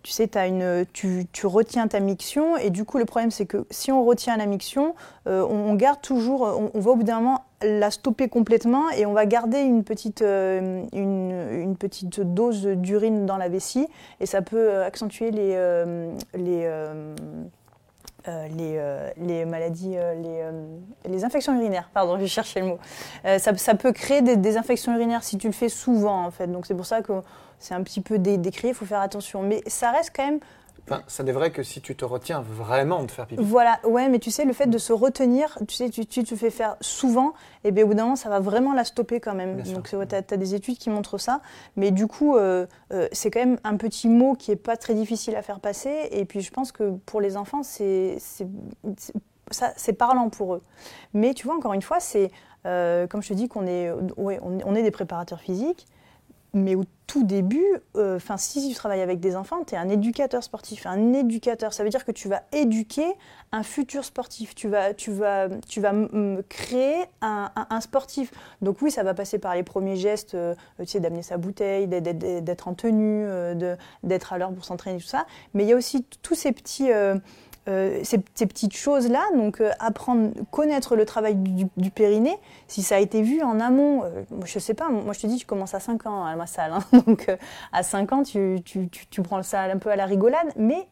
tu 0.03 0.13
sais, 0.13 0.37
as 0.37 0.47
une, 0.47 0.85
tu, 0.93 1.27
tu, 1.33 1.47
retiens 1.47 1.89
ta 1.89 2.01
miction, 2.01 2.57
et 2.57 2.71
du 2.71 2.85
coup, 2.85 2.99
le 2.99 3.05
problème, 3.05 3.31
c'est 3.31 3.47
que 3.47 3.67
si 3.71 3.93
on 3.93 4.05
retient 4.05 4.37
la 4.37 4.47
miction, 4.47 4.95
on, 5.27 5.75
garde 5.75 6.01
toujours, 6.01 6.71
on, 6.75 6.81
va 6.81 6.91
au 6.91 6.97
bout 6.97 7.05
d'un 7.05 7.21
moment 7.21 7.45
la 7.63 7.91
stopper 7.91 8.29
complètement, 8.29 8.91
et 8.91 9.07
on 9.07 9.13
va 9.13 9.27
garder 9.27 9.61
une 9.61 9.85
petite, 9.85 10.23
une, 10.23 10.89
une, 10.93 11.77
petite 11.77 12.21
dose 12.21 12.67
d'urine 12.67 13.27
dans 13.27 13.37
la 13.37 13.49
vessie, 13.49 13.87
et 14.21 14.27
ça 14.27 14.43
peut 14.43 14.83
accentuer 14.83 15.31
les, 15.31 15.57
les 16.35 16.67
euh, 18.29 18.47
les, 18.47 18.77
euh, 18.77 19.11
les, 19.17 19.45
maladies, 19.45 19.95
euh, 19.97 20.15
les, 20.15 21.11
les, 21.11 21.25
infections 21.25 21.57
urinaires. 21.59 21.91
Pardon, 21.93 22.19
je 22.21 22.27
cherchais 22.27 22.61
le 22.61 22.67
mot. 22.67 22.79
Ça, 23.25 23.57
ça, 23.57 23.75
peut 23.75 23.91
créer 23.91 24.23
des, 24.23 24.37
des, 24.37 24.57
infections 24.57 24.95
urinaires 24.95 25.25
si 25.25 25.39
tu 25.39 25.49
le 25.49 25.53
fais 25.53 25.69
souvent, 25.69 26.25
en 26.25 26.31
fait. 26.31 26.47
Donc 26.47 26.67
c'est 26.67 26.75
pour 26.75 26.87
ça 26.87 27.03
que 27.03 27.15
c'est 27.63 27.75
un 27.75 27.83
petit 27.83 28.01
peu 28.01 28.19
décrié, 28.19 28.71
il 28.71 28.75
faut 28.75 28.87
faire 28.87 29.01
attention. 29.01 29.43
Mais 29.43 29.63
ça 29.67 29.91
reste 29.91 30.13
quand 30.15 30.25
même 30.25 30.41
ça 31.07 31.23
n'est 31.23 31.33
vrai 31.33 31.51
que 31.51 31.63
si 31.63 31.81
tu 31.81 31.95
te 31.95 32.05
retiens 32.05 32.41
vraiment 32.41 33.03
de 33.05 33.11
faire 33.11 33.27
pipi. 33.27 33.43
Voilà, 33.43 33.79
ouais, 33.85 34.09
mais 34.09 34.19
tu 34.19 34.31
sais, 34.31 34.45
le 34.45 34.53
fait 34.53 34.67
de 34.67 34.79
se 34.79 34.93
retenir, 34.93 35.59
tu 35.69 35.75
sais, 35.75 35.89
tu, 35.91 36.07
tu 36.07 36.25
te 36.25 36.35
fais 36.35 36.51
faire 36.51 36.77
souvent, 36.81 37.35
et 37.65 37.71
bien 37.71 37.85
au 37.85 37.89
bout 37.89 37.95
d'un 37.95 38.05
moment, 38.05 38.17
ça 38.17 38.29
va 38.29 38.41
vraiment 38.41 38.75
la 38.75 38.85
stopper 38.85 39.21
quand 39.21 39.35
même. 39.35 39.63
Donc 39.63 39.89
tu 39.89 39.97
as, 39.97 40.37
des 40.37 40.55
études 40.55 40.79
qui 40.79 40.91
montrent 40.91 41.19
ça. 41.19 41.41
Mais 41.77 41.91
du 41.91 42.07
coup, 42.07 42.37
euh, 42.37 42.67
euh, 42.93 43.09
c'est 43.13 43.31
quand 43.31 43.41
même 43.41 43.59
un 43.65 43.77
petit 43.77 44.09
mot 44.09 44.35
qui 44.35 44.51
n'est 44.51 44.57
pas 44.57 44.77
très 44.77 44.95
difficile 44.95 45.37
à 45.37 45.43
faire 45.43 45.61
passer. 45.61 46.09
Et 46.11 46.25
puis 46.25 46.41
je 46.41 46.51
pense 46.51 46.73
que 46.73 46.91
pour 47.07 47.21
les 47.21 47.37
enfants, 47.37 47.63
c'est 47.63 48.19
parlant 49.99 50.31
pour 50.31 50.55
eux. 50.55 50.63
Mais 51.15 51.35
tu 51.35 51.47
vois, 51.47 51.57
encore 51.57 51.75
une 51.75 51.83
fois, 51.83 52.01
c'est 52.01 52.31
euh, 52.67 53.07
comme 53.07 53.23
je 53.23 53.29
te 53.29 53.35
dis 53.35 53.49
qu'on 53.49 53.67
est, 53.67 53.91
ouais, 54.17 54.41
on 54.43 54.75
est 54.75 54.83
des 54.83 54.91
préparateurs 54.91 55.41
physiques 55.41 55.87
mais 56.55 56.75
au 56.75 56.85
tout 57.13 57.25
début, 57.25 57.67
euh, 57.99 58.17
enfin, 58.17 58.39
si 58.39 58.67
tu 58.67 58.75
travailles 58.75 59.03
avec 59.03 59.21
des 59.21 59.37
enfants, 59.37 59.65
tu 59.67 59.75
es 59.75 59.77
un 59.77 59.91
éducateur 59.91 60.43
sportif. 60.43 60.87
Un 60.87 61.13
éducateur, 61.13 61.75
ça 61.75 61.85
veut 61.85 61.91
dire 61.91 62.07
que 62.07 62.11
tu 62.11 62.27
vas 62.27 62.41
éduquer 62.53 63.05
un 63.53 63.63
futur 63.63 64.03
sportif. 64.03 64.55
Tu 64.55 64.67
vas, 64.67 64.95
tu 64.95 65.13
vas, 65.13 65.51
tu 65.69 65.83
vas 65.83 65.93
créer 66.49 67.05
un, 67.21 67.81
sportif. 67.83 68.31
Donc 68.63 68.81
oui, 68.81 68.91
ça 68.91 69.03
va 69.03 69.13
passer 69.13 69.39
par 69.39 69.55
les 69.55 69.63
premiers 69.63 69.97
gestes, 69.97 70.35
euh, 70.35 70.55
d'amener 70.95 71.21
sa 71.21 71.37
bouteille, 71.37 71.87
d'être 71.87 72.69
en 72.69 72.73
tenue, 72.73 73.27
euh, 73.27 73.77
d'être 74.03 74.33
à 74.33 74.39
l'heure 74.39 74.55
pour 74.55 74.65
s'entraîner, 74.65 74.99
tout 74.99 75.07
ça. 75.07 75.27
Mais 75.53 75.65
il 75.65 75.69
y 75.69 75.75
a 75.75 75.77
aussi 75.77 76.07
tous 76.23 76.35
ces 76.35 76.53
petits 76.53 76.89
euh, 77.69 78.01
ces, 78.03 78.19
petites 78.19 78.77
choses-là, 78.77 79.23
donc 79.37 79.61
euh, 79.61 79.71
apprendre, 79.79 80.33
connaître 80.51 80.97
le 80.97 81.05
travail 81.05 81.37
du, 81.37 81.91
périnée, 81.91 82.37
si 82.67 82.83
ça 82.83 82.97
a 82.97 82.99
été 82.99 83.23
vu 83.23 83.41
en 83.43 83.61
amont, 83.61 84.03
euh, 84.03 84.25
je 84.45 84.59
sais 84.59 84.75
pas, 84.75 84.89
moi 84.89 85.13
je 85.13 85.21
te 85.21 85.27
dis, 85.29 85.37
tu 85.37 85.47
commences 85.47 85.75
à 85.75 85.79
5 85.79 86.07
ans 86.07 86.25
à 86.25 86.35
ma 86.35 86.47
salle, 86.47 86.73
hein, 86.73 86.83
donc 87.07 87.31
à 87.73 87.83
5 87.85 88.13
ans, 88.13 88.23
tu, 88.25 88.59
tu, 88.65 88.89
tu, 88.89 89.23
prends 89.23 89.43
ça 89.45 89.63
un 89.63 89.79
peu 89.79 89.91
à 89.91 89.97
la 89.97 90.07
rigolade, 90.07 90.53
mais 90.57 90.89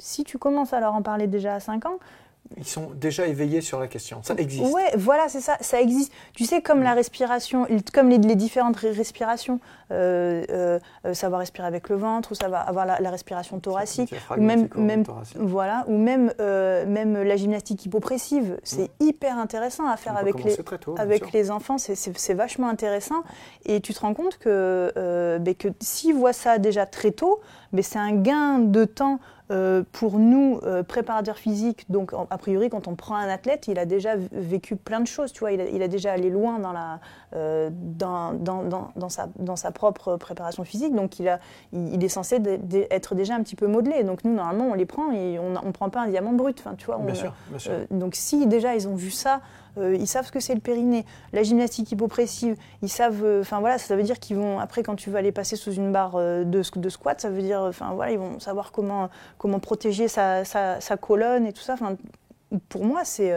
si 0.00 0.24
tu 0.24 0.38
commences 0.38 0.72
à 0.72 0.80
leur 0.80 0.94
en 0.94 1.02
parler 1.02 1.28
déjà 1.28 1.54
à 1.54 1.60
5 1.60 1.86
ans, 1.86 1.98
ils 2.56 2.66
sont 2.66 2.90
déjà 2.94 3.26
éveillés 3.26 3.60
sur 3.60 3.78
la 3.78 3.88
question. 3.88 4.22
Ça 4.22 4.34
existe. 4.34 4.72
Ouais, 4.72 4.90
voilà, 4.96 5.28
c'est 5.28 5.40
ça. 5.40 5.56
Ça 5.60 5.80
existe. 5.80 6.12
Tu 6.34 6.44
sais, 6.44 6.62
comme 6.62 6.82
la 6.82 6.94
respiration, 6.94 7.66
comme 7.92 8.08
les, 8.08 8.18
différentes 8.18 8.76
respirations, 8.76 9.60
euh, 9.90 10.44
euh, 10.50 11.14
ça 11.14 11.28
va 11.28 11.38
respirer 11.38 11.66
avec 11.66 11.88
le 11.88 11.96
ventre, 11.96 12.32
ou 12.32 12.34
ça 12.34 12.48
va 12.48 12.60
avoir 12.60 12.86
la, 12.86 13.10
respiration 13.10 13.58
thoracique, 13.60 14.14
ou 14.36 14.40
même, 14.40 14.68
même 14.76 15.04
voilà, 15.36 15.84
ou 15.88 15.98
même, 15.98 16.32
euh, 16.40 16.86
même 16.86 17.22
la 17.22 17.36
gymnastique 17.36 17.84
hypopressive. 17.84 18.58
C'est 18.62 18.90
mm. 19.00 19.04
hyper 19.08 19.38
intéressant 19.38 19.86
à 19.86 19.96
faire 19.96 20.16
avec 20.16 20.42
les, 20.42 20.56
avec 20.96 21.32
les 21.32 21.50
enfants. 21.50 21.76
C'est 21.78 22.34
vachement 22.34 22.68
intéressant. 22.68 23.22
Et 23.66 23.80
tu 23.80 23.92
te 23.92 24.00
rends 24.00 24.14
compte 24.14 24.38
que, 24.38 25.38
ben, 25.38 25.54
que 25.54 25.68
s'ils 25.80 26.14
voient 26.14 26.32
ça 26.32 26.58
déjà 26.58 26.86
très 26.86 27.10
tôt, 27.10 27.40
mais 27.72 27.82
ben, 27.82 27.84
c'est 27.84 27.98
un 27.98 28.12
gain 28.12 28.58
de 28.58 28.84
temps 28.84 29.20
euh, 29.50 29.82
pour 29.92 30.18
nous, 30.18 30.60
euh, 30.62 30.82
préparateurs 30.82 31.38
physiques, 31.38 31.90
donc 31.90 32.12
a 32.12 32.38
priori, 32.38 32.68
quand 32.68 32.86
on 32.86 32.94
prend 32.94 33.16
un 33.16 33.28
athlète, 33.28 33.66
il 33.66 33.78
a 33.78 33.86
déjà 33.86 34.10
vécu 34.32 34.76
plein 34.76 35.00
de 35.00 35.06
choses, 35.06 35.32
tu 35.32 35.40
vois, 35.40 35.52
il 35.52 35.82
a, 35.82 35.88
déjà 35.88 36.12
allé 36.12 36.28
loin 36.28 36.58
dans, 36.58 36.72
la, 36.72 37.00
euh, 37.34 37.70
dans, 37.72 38.34
dans, 38.34 38.62
dans, 38.94 39.08
sa, 39.08 39.28
dans 39.38 39.56
sa 39.56 39.70
propre 39.70 40.16
préparation 40.16 40.64
physique, 40.64 40.94
donc 40.94 41.18
il, 41.18 41.28
a, 41.28 41.40
il, 41.72 42.04
est 42.04 42.08
censé 42.08 42.40
être 42.90 43.14
déjà 43.14 43.34
un 43.34 43.42
petit 43.42 43.56
peu 43.56 43.66
modelé. 43.66 44.04
Donc 44.04 44.22
nous, 44.24 44.34
normalement, 44.34 44.66
on 44.66 44.74
les 44.74 44.86
prend 44.86 45.12
et 45.12 45.38
on 45.38 45.50
ne 45.50 45.72
prend 45.72 45.88
pas 45.88 46.02
un 46.02 46.08
diamant 46.08 46.32
brut, 46.32 46.62
tu 46.76 46.86
vois. 46.86 46.98
bien 46.98 47.14
sûr, 47.14 47.32
bien 47.48 47.58
sûr. 47.58 47.72
donc 47.90 48.16
si 48.16 48.46
déjà 48.46 48.74
ils 48.74 48.86
ont 48.86 48.96
vu 48.96 49.10
ça, 49.10 49.40
euh, 49.78 49.96
ils 49.96 50.06
savent 50.06 50.26
ce 50.26 50.32
que 50.32 50.40
c'est 50.40 50.54
le 50.54 50.60
périnée. 50.60 51.04
La 51.32 51.42
gymnastique 51.42 51.90
hypopressive, 51.92 52.56
ils 52.82 52.88
savent. 52.88 53.24
Euh, 53.24 53.40
enfin 53.40 53.60
voilà, 53.60 53.78
ça 53.78 53.96
veut 53.96 54.02
dire 54.02 54.18
qu'ils 54.18 54.36
vont 54.36 54.58
après 54.58 54.82
quand 54.82 54.96
tu 54.96 55.10
vas 55.10 55.22
les 55.22 55.32
passer 55.32 55.56
sous 55.56 55.72
une 55.72 55.92
barre 55.92 56.16
euh, 56.16 56.44
de, 56.44 56.62
squat, 56.88 57.20
ça 57.20 57.30
veut 57.30 57.42
dire. 57.42 57.60
Enfin 57.60 57.92
voilà, 57.94 58.12
ils 58.12 58.18
vont 58.18 58.38
savoir 58.40 58.72
comment 58.72 59.08
comment 59.38 59.60
protéger 59.60 60.08
sa, 60.08 60.44
sa, 60.44 60.96
colonne 60.96 61.46
et 61.46 61.52
tout 61.52 61.62
ça. 61.62 61.76
Pour 62.68 62.84
moi, 62.84 63.04
c'est 63.04 63.32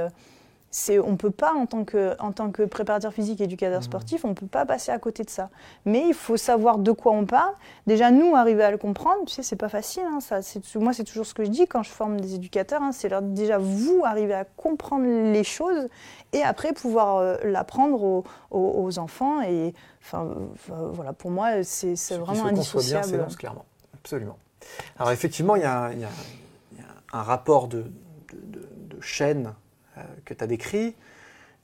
on 1.03 1.17
peut 1.17 1.31
pas 1.31 1.53
en 1.53 1.65
tant 1.65 1.83
que 1.83 2.15
en 2.19 2.31
tant 2.31 2.51
que 2.51 2.63
préparateur 2.63 3.13
physique 3.13 3.41
et 3.41 3.43
éducateur 3.43 3.79
mmh. 3.79 3.83
sportif, 3.83 4.25
on 4.25 4.33
peut 4.33 4.47
pas 4.47 4.65
passer 4.65 4.91
à 4.91 4.99
côté 4.99 5.23
de 5.23 5.29
ça. 5.29 5.49
Mais 5.85 6.07
il 6.07 6.13
faut 6.13 6.37
savoir 6.37 6.77
de 6.77 6.91
quoi 6.91 7.11
on 7.11 7.25
parle. 7.25 7.53
Déjà 7.87 8.11
nous 8.11 8.35
arriver 8.35 8.63
à 8.63 8.71
le 8.71 8.77
comprendre, 8.77 9.25
tu 9.25 9.33
sais, 9.33 9.43
c'est 9.43 9.55
pas 9.55 9.69
facile. 9.69 10.03
Hein, 10.05 10.19
ça, 10.21 10.39
moi 10.75 10.93
c'est 10.93 11.03
toujours 11.03 11.25
ce 11.25 11.33
que 11.33 11.43
je 11.43 11.49
dis 11.49 11.67
quand 11.67 11.83
je 11.83 11.89
forme 11.89 12.21
des 12.21 12.35
éducateurs, 12.35 12.81
hein, 12.81 12.91
c'est 12.91 13.09
leur 13.09 13.21
déjà 13.21 13.57
vous 13.57 14.03
arriver 14.05 14.33
à 14.33 14.45
comprendre 14.45 15.05
les 15.05 15.43
choses 15.43 15.89
et 16.33 16.41
après 16.41 16.73
pouvoir 16.73 17.17
euh, 17.17 17.37
l'apprendre 17.43 18.23
aux, 18.49 18.99
enfants. 18.99 19.41
Et 19.41 19.73
enfin 20.01 20.27
voilà, 20.67 21.13
pour 21.13 21.31
moi 21.31 21.63
c'est 21.63 21.95
vraiment 22.17 22.45
indissociable. 22.45 23.07
bien, 23.07 23.25
c'est 23.29 23.37
clairement, 23.37 23.65
absolument. 23.93 24.37
Alors 24.97 25.11
effectivement, 25.11 25.55
il 25.55 25.63
y, 25.63 25.65
a, 25.65 25.91
un 27.13 27.23
rapport 27.23 27.67
de, 27.67 27.91
de, 28.31 28.69
de 28.87 29.01
chaîne 29.01 29.47
euh, 29.47 29.49
que 30.25 30.33
tu 30.33 30.43
as 30.43 30.47
décrit. 30.47 30.95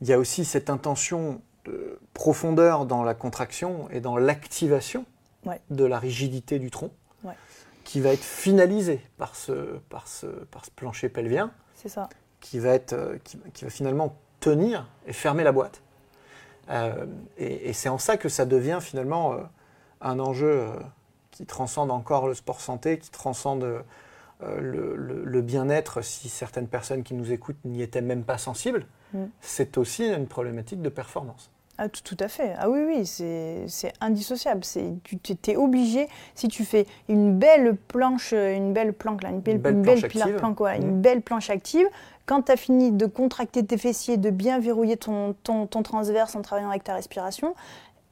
Il 0.02 0.08
y 0.08 0.14
a 0.14 0.20
aussi 0.20 0.46
cette 0.46 0.70
intention 0.70 1.42
de 1.66 2.00
profondeur 2.14 2.86
dans 2.86 3.04
la 3.04 3.14
contraction 3.14 3.90
et 3.92 4.00
dans 4.00 4.18
l'activation 4.18 5.06
de 5.70 5.86
la 5.86 5.98
rigidité 5.98 6.60
du 6.60 6.72
tronc, 6.72 6.92
qui 7.84 8.02
va 8.02 8.12
être 8.12 8.24
finalisée 8.24 9.02
par 9.18 9.36
ce, 9.36 9.78
par 9.90 10.08
ce, 10.08 10.26
par 10.28 10.66
ce 10.66 10.72
plancher 10.72 11.08
pelvien. 11.08 11.52
C'est 11.74 11.90
ça. 11.90 12.10
Qui 12.42 12.60
va, 12.60 12.72
être, 12.72 12.94
euh, 12.94 13.18
qui, 13.24 13.64
va 13.64 13.70
finalement 13.70 14.18
tenir 14.42 14.90
et 15.08 15.14
fermer 15.14 15.44
la 15.44 15.54
boîte. 15.54 15.82
Euh, 16.70 17.06
et, 17.38 17.72
c'est 17.72 17.88
en 17.88 17.98
ça 17.98 18.18
que 18.18 18.28
ça 18.28 18.46
devient 18.46 18.80
finalement 18.82 19.38
un 20.02 20.20
enjeu 20.20 20.68
qui 21.32 21.46
transcende 21.46 21.92
encore 21.92 22.28
le 22.28 22.34
sport 22.34 22.60
santé, 22.60 23.00
qui 23.00 23.10
transcende 23.10 23.84
euh, 24.44 24.96
le, 25.26 25.42
bien-être, 25.42 26.04
si 26.04 26.30
certaines 26.30 26.68
personnes 26.68 27.04
qui 27.04 27.14
nous 27.14 27.32
écoutent 27.32 27.64
n'y 27.66 27.82
étaient 27.82 28.02
même 28.02 28.24
pas 28.24 28.38
sensibles, 28.38 28.86
mm. 29.14 29.26
c'est 29.42 29.78
aussi 29.78 30.06
une 30.06 30.28
problématique 30.28 30.82
de 30.82 30.90
performance. 30.90 31.52
Ah, 31.80 31.90
tout, 31.90 32.18
à 32.20 32.28
fait. 32.28 32.54
Ah 32.58 32.70
oui, 32.70 32.80
oui, 32.88 33.06
c'est 33.06 33.94
indissociable. 34.02 34.62
Tu 34.64 35.36
es 35.48 35.56
obligé, 35.56 36.08
si 36.34 36.48
tu 36.48 36.66
fais 36.66 36.88
une 37.08 37.38
belle 37.38 37.76
planche, 37.76 38.32
une 38.32 38.74
belle 38.74 38.94
planque, 38.94 39.24
une 39.24 39.42
belle, 39.42 39.62
planche 39.62 40.04
active, 40.04 40.40
une 40.76 40.98
mm. 40.98 41.02
belle 41.02 41.22
planche 41.22 41.50
active, 41.52 41.88
quand 42.26 42.44
tu 42.44 42.52
as 42.52 42.58
fini 42.58 42.92
de 42.92 43.06
contracter 43.06 43.66
tes 43.66 43.78
fessiers, 43.78 44.18
de 44.18 44.32
bien 44.32 44.60
verrouiller 44.60 44.98
ton, 44.98 45.36
ton, 45.44 45.68
ton 45.68 45.82
transverse 45.84 46.36
en 46.36 46.42
travaillant 46.42 46.70
avec 46.70 46.84
ta 46.84 46.96
respiration, 46.96 47.56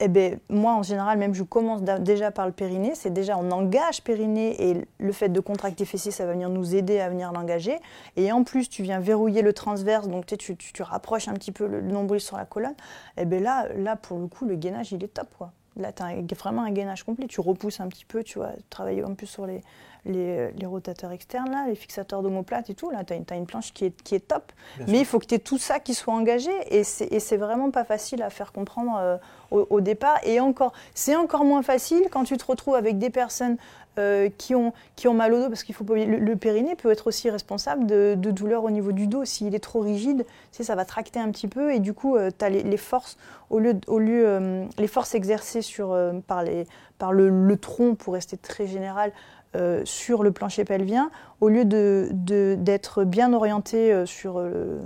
eh 0.02 0.10
ben, 0.10 0.40
moi, 0.50 0.74
en 0.74 0.84
général, 0.84 1.18
même 1.18 1.34
je 1.34 1.44
commence 1.44 1.82
déjà 1.82 2.30
par 2.30 2.46
le 2.46 2.52
périnée. 2.52 2.94
C'est 2.96 3.12
déjà, 3.12 3.38
on 3.38 3.50
engage 3.52 4.04
périnée 4.04 4.70
et 4.70 4.86
le 4.98 5.12
fait 5.14 5.30
de 5.30 5.40
contracter 5.40 5.86
fessier, 5.86 6.12
ça 6.12 6.26
va 6.26 6.34
venir 6.34 6.50
nous 6.50 6.76
aider 6.76 7.00
à 7.00 7.10
venir 7.10 7.32
l'engager. 7.32 7.78
Et 8.18 8.32
en 8.32 8.44
plus, 8.44 8.70
tu 8.70 8.84
viens 8.84 9.00
verrouiller 9.00 9.42
le 9.42 9.54
transverse, 9.54 10.10
donc 10.10 10.26
tu, 10.26 10.38
tu, 10.38 10.56
tu 10.58 10.84
rapproches 10.84 11.30
un 11.30 11.34
petit 11.34 11.54
peu 11.54 11.66
le, 11.66 11.82
nombril 11.82 12.20
sur 12.20 12.36
la 12.36 12.46
colonne. 12.46 12.76
Et 13.18 13.22
eh 13.22 13.26
ben 13.26 13.42
là, 13.42 13.68
là, 13.78 13.96
pour 13.96 14.20
le 14.20 14.28
coup, 14.28 14.46
le 14.46 14.56
gainage, 14.56 14.92
il 14.92 15.02
est 15.04 15.14
top. 15.14 15.30
Quoi. 15.38 15.54
Là, 15.78 15.94
tu 15.94 16.04
as 16.04 16.38
vraiment 16.38 16.64
un 16.64 16.72
gainage 16.72 17.04
complet. 17.04 17.28
Tu 17.28 17.40
repousses 17.40 17.80
un 17.80 17.88
petit 17.88 18.06
peu, 18.06 18.22
tu 18.24 18.40
vois, 18.40 18.52
travailler 18.70 19.02
un 19.02 19.14
peu 19.14 19.26
sur 19.26 19.46
les, 19.46 19.62
les, 20.06 20.66
rotateurs 20.66 21.12
externes, 21.12 21.52
là, 21.52 21.66
les 21.68 21.76
fixateurs 21.76 22.22
d'omoplate 22.22 22.70
et 22.70 22.76
tout. 22.76 22.90
Là, 22.90 23.04
tu 23.04 23.14
as, 23.14 23.36
une 23.36 23.46
planche 23.46 23.74
qui 23.74 23.86
est, 23.86 24.04
qui 24.04 24.16
est 24.16 24.28
top. 24.28 24.52
Mais 24.88 25.00
il 25.00 25.06
faut 25.06 25.20
que 25.20 25.26
tu 25.26 25.36
aies 25.36 25.40
tout 25.40 25.58
ça 25.58 25.80
qui 25.80 25.94
soit 25.94 26.14
engagé. 26.14 26.52
Et 26.70 26.84
c'est 26.84 27.38
vraiment 27.38 27.72
pas 27.72 27.84
facile 27.84 28.22
à 28.22 28.30
faire 28.30 28.52
comprendre 28.52 28.98
euh, 29.00 29.18
au, 29.52 29.82
départ. 29.82 30.20
Et 30.24 30.40
encore, 30.40 30.74
c'est 30.94 31.16
encore 31.16 31.44
moins 31.44 31.64
facile 31.64 32.08
quand 32.12 32.24
tu 32.24 32.38
te 32.38 32.46
retrouves 32.46 32.76
avec 32.76 32.98
des 32.98 33.10
personnes 33.10 33.58
euh, 33.98 34.30
qui, 34.38 34.56
ont, 34.56 34.74
qui 34.98 35.08
ont 35.08 35.14
mal 35.14 35.34
au 35.34 35.40
dos, 35.40 35.48
parce 35.48 35.64
qu'il 35.64 35.74
faut 35.74 35.86
pas 35.86 35.94
le, 35.94 36.18
le, 36.18 36.36
périnée 36.36 36.76
peut 36.76 36.92
être 36.92 37.08
aussi 37.08 37.30
responsable 37.30 37.86
de, 37.86 38.16
de 38.18 38.32
douleurs 38.32 38.66
au 38.66 38.70
niveau 38.70 38.92
du 38.92 39.08
dos. 39.08 39.24
S'il 39.24 39.56
est 39.56 39.64
trop 39.64 39.80
rigide, 39.80 40.26
tu 40.26 40.58
sais, 40.58 40.64
ça 40.64 40.76
va 40.76 40.84
tracter 40.84 41.20
un 41.20 41.32
petit 41.32 41.48
peu 41.48 41.74
et 41.74 41.80
du 41.80 41.94
coup, 41.94 42.18
euh, 42.18 42.30
tu 42.38 42.44
as 42.44 42.50
les, 42.50 42.78
forces, 42.78 43.18
au 43.50 43.60
lieu, 43.60 43.74
au 43.88 44.00
lieu 44.00 44.68
les 44.78 44.88
forces 44.88 45.16
exercées 45.16 45.62
sur, 45.62 45.98
par, 46.28 46.44
les, 46.44 46.68
par 46.98 47.14
le, 47.14 47.30
le, 47.30 47.58
tronc, 47.58 47.96
pour 47.96 48.16
rester 48.16 48.36
très 48.36 48.68
général, 48.68 49.14
euh, 49.56 49.82
sur 49.86 50.22
le 50.22 50.32
plancher 50.32 50.66
pelvien, 50.66 51.10
au 51.40 51.48
lieu 51.48 51.64
d'être 51.64 52.12
de, 52.12 52.56
d'être 52.60 53.04
bien 53.04 53.32
orienté 53.32 53.92
euh, 53.92 54.06
sur, 54.06 54.38
euh, 54.38 54.82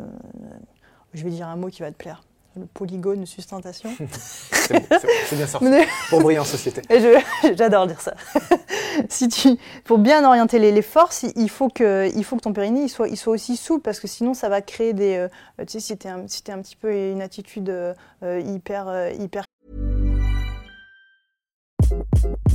je 1.14 1.24
vais 1.24 1.32
dire 1.32 1.48
un 1.48 1.56
mot 1.56 1.70
qui 1.70 1.82
va 1.82 1.90
te 1.92 1.98
plaire, 1.98 2.22
le 2.56 2.66
polygone 2.66 3.26
sustentation. 3.26 3.90
c'est 4.52 5.36
bien 5.36 5.48
sorti. 5.48 5.66
pour 6.10 6.22
briller 6.22 6.40
en 6.40 6.44
société. 6.44 6.84
J'adore 7.56 7.88
dire 7.88 8.00
ça. 8.00 8.14
si 9.10 9.28
tu, 9.28 9.58
pour 9.86 9.98
bien 9.98 10.24
orienter 10.24 10.60
les, 10.60 10.82
forces, 10.84 11.26
il 11.36 11.50
faut, 11.50 11.70
que, 11.70 12.12
il 12.16 12.24
faut 12.24 12.36
que 12.36 12.42
ton 12.42 12.54
périnée 12.54 12.84
il 12.84 12.90
soit, 12.90 13.08
il 13.08 13.18
soit 13.18 13.34
aussi 13.34 13.58
souple 13.58 13.82
parce 13.82 14.00
que 14.00 14.08
sinon 14.08 14.36
ça 14.36 14.50
va 14.50 14.62
créer 14.62 14.94
des. 14.94 15.28
tu 15.60 15.66
sais, 15.68 15.80
si 15.80 15.98
tu 15.98 16.08
un, 16.08 16.28
si 16.28 16.44
es 16.48 16.52
un 16.52 16.62
petit 16.62 16.76
peu 16.76 16.94
une 16.94 17.24
attitude 17.24 17.74
hyper, 18.22 19.14
hyper. 19.20 19.46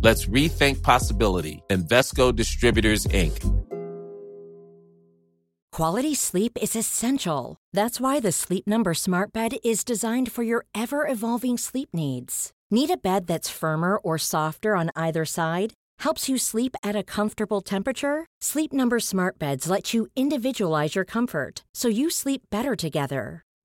Let's 0.00 0.26
rethink 0.26 0.82
possibility. 0.82 1.62
Invesco 1.68 2.34
Distributors, 2.34 3.06
Inc. 3.06 3.64
Quality 5.72 6.14
sleep 6.14 6.58
is 6.60 6.74
essential. 6.74 7.56
That's 7.72 8.00
why 8.00 8.18
the 8.20 8.32
Sleep 8.32 8.66
Number 8.66 8.94
Smart 8.94 9.32
Bed 9.32 9.58
is 9.62 9.84
designed 9.84 10.32
for 10.32 10.42
your 10.42 10.66
ever 10.74 11.06
evolving 11.06 11.56
sleep 11.56 11.90
needs. 11.92 12.50
Need 12.70 12.90
a 12.90 12.96
bed 12.96 13.26
that's 13.28 13.48
firmer 13.48 13.96
or 13.98 14.18
softer 14.18 14.74
on 14.74 14.90
either 14.96 15.24
side? 15.24 15.72
Helps 16.00 16.28
you 16.28 16.36
sleep 16.36 16.74
at 16.82 16.96
a 16.96 17.04
comfortable 17.04 17.60
temperature? 17.60 18.26
Sleep 18.40 18.72
Number 18.72 18.98
Smart 19.00 19.38
Beds 19.38 19.70
let 19.70 19.94
you 19.94 20.08
individualize 20.16 20.96
your 20.96 21.04
comfort 21.04 21.64
so 21.74 21.88
you 21.88 22.10
sleep 22.10 22.42
better 22.50 22.74
together. 22.74 23.42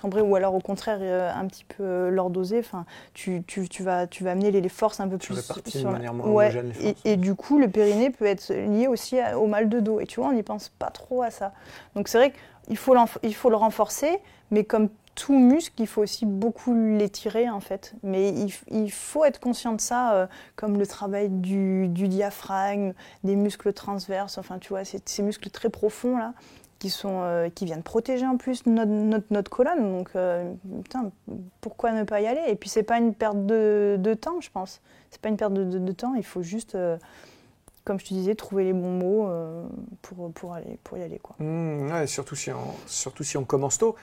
Cambrer, 0.00 0.22
ou 0.22 0.34
alors 0.36 0.54
au 0.54 0.60
contraire 0.60 0.98
euh, 1.00 1.32
un 1.32 1.46
petit 1.46 1.64
peu 1.64 2.08
leur 2.08 2.30
doser. 2.30 2.58
Enfin, 2.60 2.84
tu, 3.14 3.42
tu, 3.46 3.68
tu 3.68 3.82
vas 3.82 4.06
tu 4.06 4.24
vas 4.24 4.32
amener 4.32 4.50
les, 4.50 4.60
les 4.60 4.68
forces 4.68 5.00
un 5.00 5.08
peu 5.08 5.18
Tu 5.18 5.32
plus 5.32 5.62
de 5.64 5.70
sur 5.70 5.90
la- 5.90 5.98
manière 5.98 6.14
moins 6.14 6.26
Ouais, 6.28 6.44
homogène 6.46 6.72
les 6.76 6.88
et, 6.88 6.96
et 7.04 7.16
du 7.16 7.34
coup, 7.34 7.58
le 7.58 7.68
périnée 7.68 8.10
peut 8.10 8.26
être 8.26 8.52
lié 8.52 8.86
aussi 8.86 9.18
au 9.36 9.46
mal 9.46 9.68
de 9.68 9.80
dos. 9.80 10.00
Et 10.00 10.06
tu 10.06 10.20
vois, 10.20 10.30
on 10.30 10.32
n'y 10.32 10.42
pense 10.42 10.68
pas 10.68 10.90
trop 10.90 11.22
à 11.22 11.30
ça. 11.30 11.52
Donc 11.94 12.08
c'est 12.08 12.18
vrai 12.18 12.32
qu'il 12.66 12.76
faut, 12.76 12.94
il 13.22 13.34
faut 13.34 13.50
le 13.50 13.56
renforcer, 13.56 14.18
mais 14.50 14.64
comme 14.64 14.88
tout 15.14 15.38
muscle, 15.38 15.74
il 15.82 15.86
faut 15.86 16.02
aussi 16.02 16.24
beaucoup 16.24 16.74
l'étirer 16.74 17.50
en 17.50 17.60
fait. 17.60 17.94
Mais 18.02 18.32
il, 18.68 18.90
faut 18.90 19.24
être 19.24 19.38
conscient 19.38 19.74
de 19.74 19.80
ça, 19.80 20.14
euh, 20.14 20.26
comme 20.56 20.78
le 20.78 20.86
travail 20.86 21.28
du, 21.28 21.88
du 21.88 22.08
diaphragme, 22.08 22.94
des 23.24 23.36
muscles 23.36 23.72
transverses, 23.72 24.38
enfin 24.38 24.58
tu 24.58 24.70
vois, 24.70 24.84
ces, 24.84 25.00
ces 25.04 25.22
muscles 25.22 25.50
très 25.50 25.68
profonds 25.68 26.16
là, 26.16 26.32
qui, 26.80 26.90
sont, 26.90 27.20
euh, 27.22 27.48
qui 27.48 27.64
viennent 27.66 27.84
protéger 27.84 28.26
en 28.26 28.36
plus 28.36 28.66
notre, 28.66 28.90
notre, 28.90 29.26
notre 29.30 29.50
colonne. 29.50 29.98
Donc 29.98 30.10
euh, 30.16 30.52
putain, 30.82 31.12
pourquoi 31.60 31.92
ne 31.92 32.02
pas 32.02 32.20
y 32.20 32.26
aller? 32.26 32.42
Et 32.48 32.56
puis 32.56 32.68
c'est 32.68 32.82
pas 32.82 32.98
une 32.98 33.14
perte 33.14 33.46
de, 33.46 33.94
de 34.00 34.14
temps, 34.14 34.40
je 34.40 34.50
pense. 34.50 34.80
C'est 35.12 35.20
pas 35.20 35.28
une 35.28 35.36
perte 35.36 35.52
de, 35.54 35.62
de- 35.62 35.78
de 35.78 35.92
temps, 35.92 36.14
il 36.16 36.24
faut 36.24 36.42
juste, 36.42 36.74
euh, 36.74 36.96
comme 37.84 38.00
je 38.00 38.06
te 38.06 38.14
disais, 38.14 38.34
trouver 38.34 38.64
les 38.64 38.72
bons 38.72 38.90
mots 38.90 39.28
euh, 39.28 39.64
pour, 40.02 40.32
pour, 40.32 40.54
aller, 40.54 40.78
pour 40.82 40.98
y 40.98 41.02
aller. 41.02 41.18
Quoi. 41.18 41.36
Mmh, 41.38 41.90
ouais, 41.92 42.06
surtout, 42.06 42.34
si 42.34 42.50
on, 42.50 42.74
surtout 42.86 43.22
si 43.24 43.36
on 43.36 43.44
commence 43.44 43.78
tôt. 43.78 43.94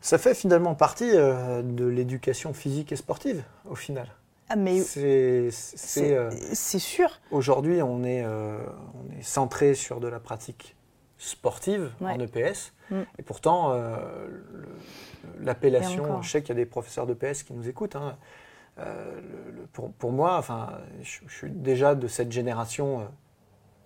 Ça 0.00 0.18
fait 0.18 0.34
finalement 0.34 0.74
partie 0.74 1.10
de 1.12 1.84
l'éducation 1.86 2.52
physique 2.52 2.90
et 2.92 2.96
sportive, 2.96 3.44
au 3.70 3.76
final. 3.76 4.08
Ah, 4.48 4.56
mais 4.56 4.80
C'est, 4.80 5.48
euh, 5.96 6.30
sûr. 6.54 7.20
aujourd'hui, 7.30 7.80
on 7.82 8.02
est, 8.04 8.22
euh, 8.24 8.58
on 8.94 9.18
est 9.18 9.22
centré 9.22 9.74
sur 9.74 10.00
de 10.00 10.08
la 10.08 10.18
pratique 10.18 10.74
sportive 11.24 11.92
en. 12.00 12.18
EPS. 12.20 12.72
Mm. 12.90 13.00
Et 13.18 13.22
pourtant, 13.22 13.72
euh, 13.72 13.96
l'appellation, 15.40 16.20
je 16.22 16.30
sais 16.30 16.42
qu'il 16.42 16.50
y 16.50 16.52
a 16.52 16.62
des 16.62 16.66
professeurs 16.66 17.06
d'EPS 17.06 17.42
qui 17.44 17.52
nous 17.52 17.68
écoutent. 17.68 17.96
hein. 17.96 18.16
Euh, 18.78 19.20
le- 19.20 19.52
le- 19.52 19.66
pour, 19.66 19.92
pour 19.92 20.12
moi, 20.12 20.36
enfin, 20.38 20.70
je, 21.02 21.20
je 21.26 21.34
suis 21.34 21.50
déjà 21.50 21.94
de 21.94 22.08
cette 22.08 22.32
génération 22.32 23.00
euh, 23.00 23.04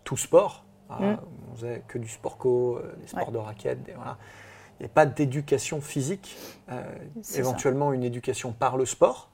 tout 0.04 0.16
sport. 0.16 0.64
hein. 0.90 1.12
Mm. 1.14 1.18
On 1.50 1.54
faisait 1.56 1.82
que 1.88 1.98
du 1.98 2.08
sport 2.08 2.38
co, 2.38 2.80
des 3.00 3.06
sports 3.08 3.26
Ouais. 3.28 3.32
de 3.34 3.38
raquettes. 3.38 3.82
des- 3.82 3.92
voilà. 3.92 4.16
Il 4.78 4.82
n'y 4.82 4.86
a 4.86 4.92
pas 4.92 5.06
d'éducation 5.06 5.80
physique, 5.80 6.36
éventuellement 7.34 7.92
une 7.94 8.04
éducation 8.04 8.52
par 8.52 8.76
le 8.76 8.84
sport, 8.84 9.30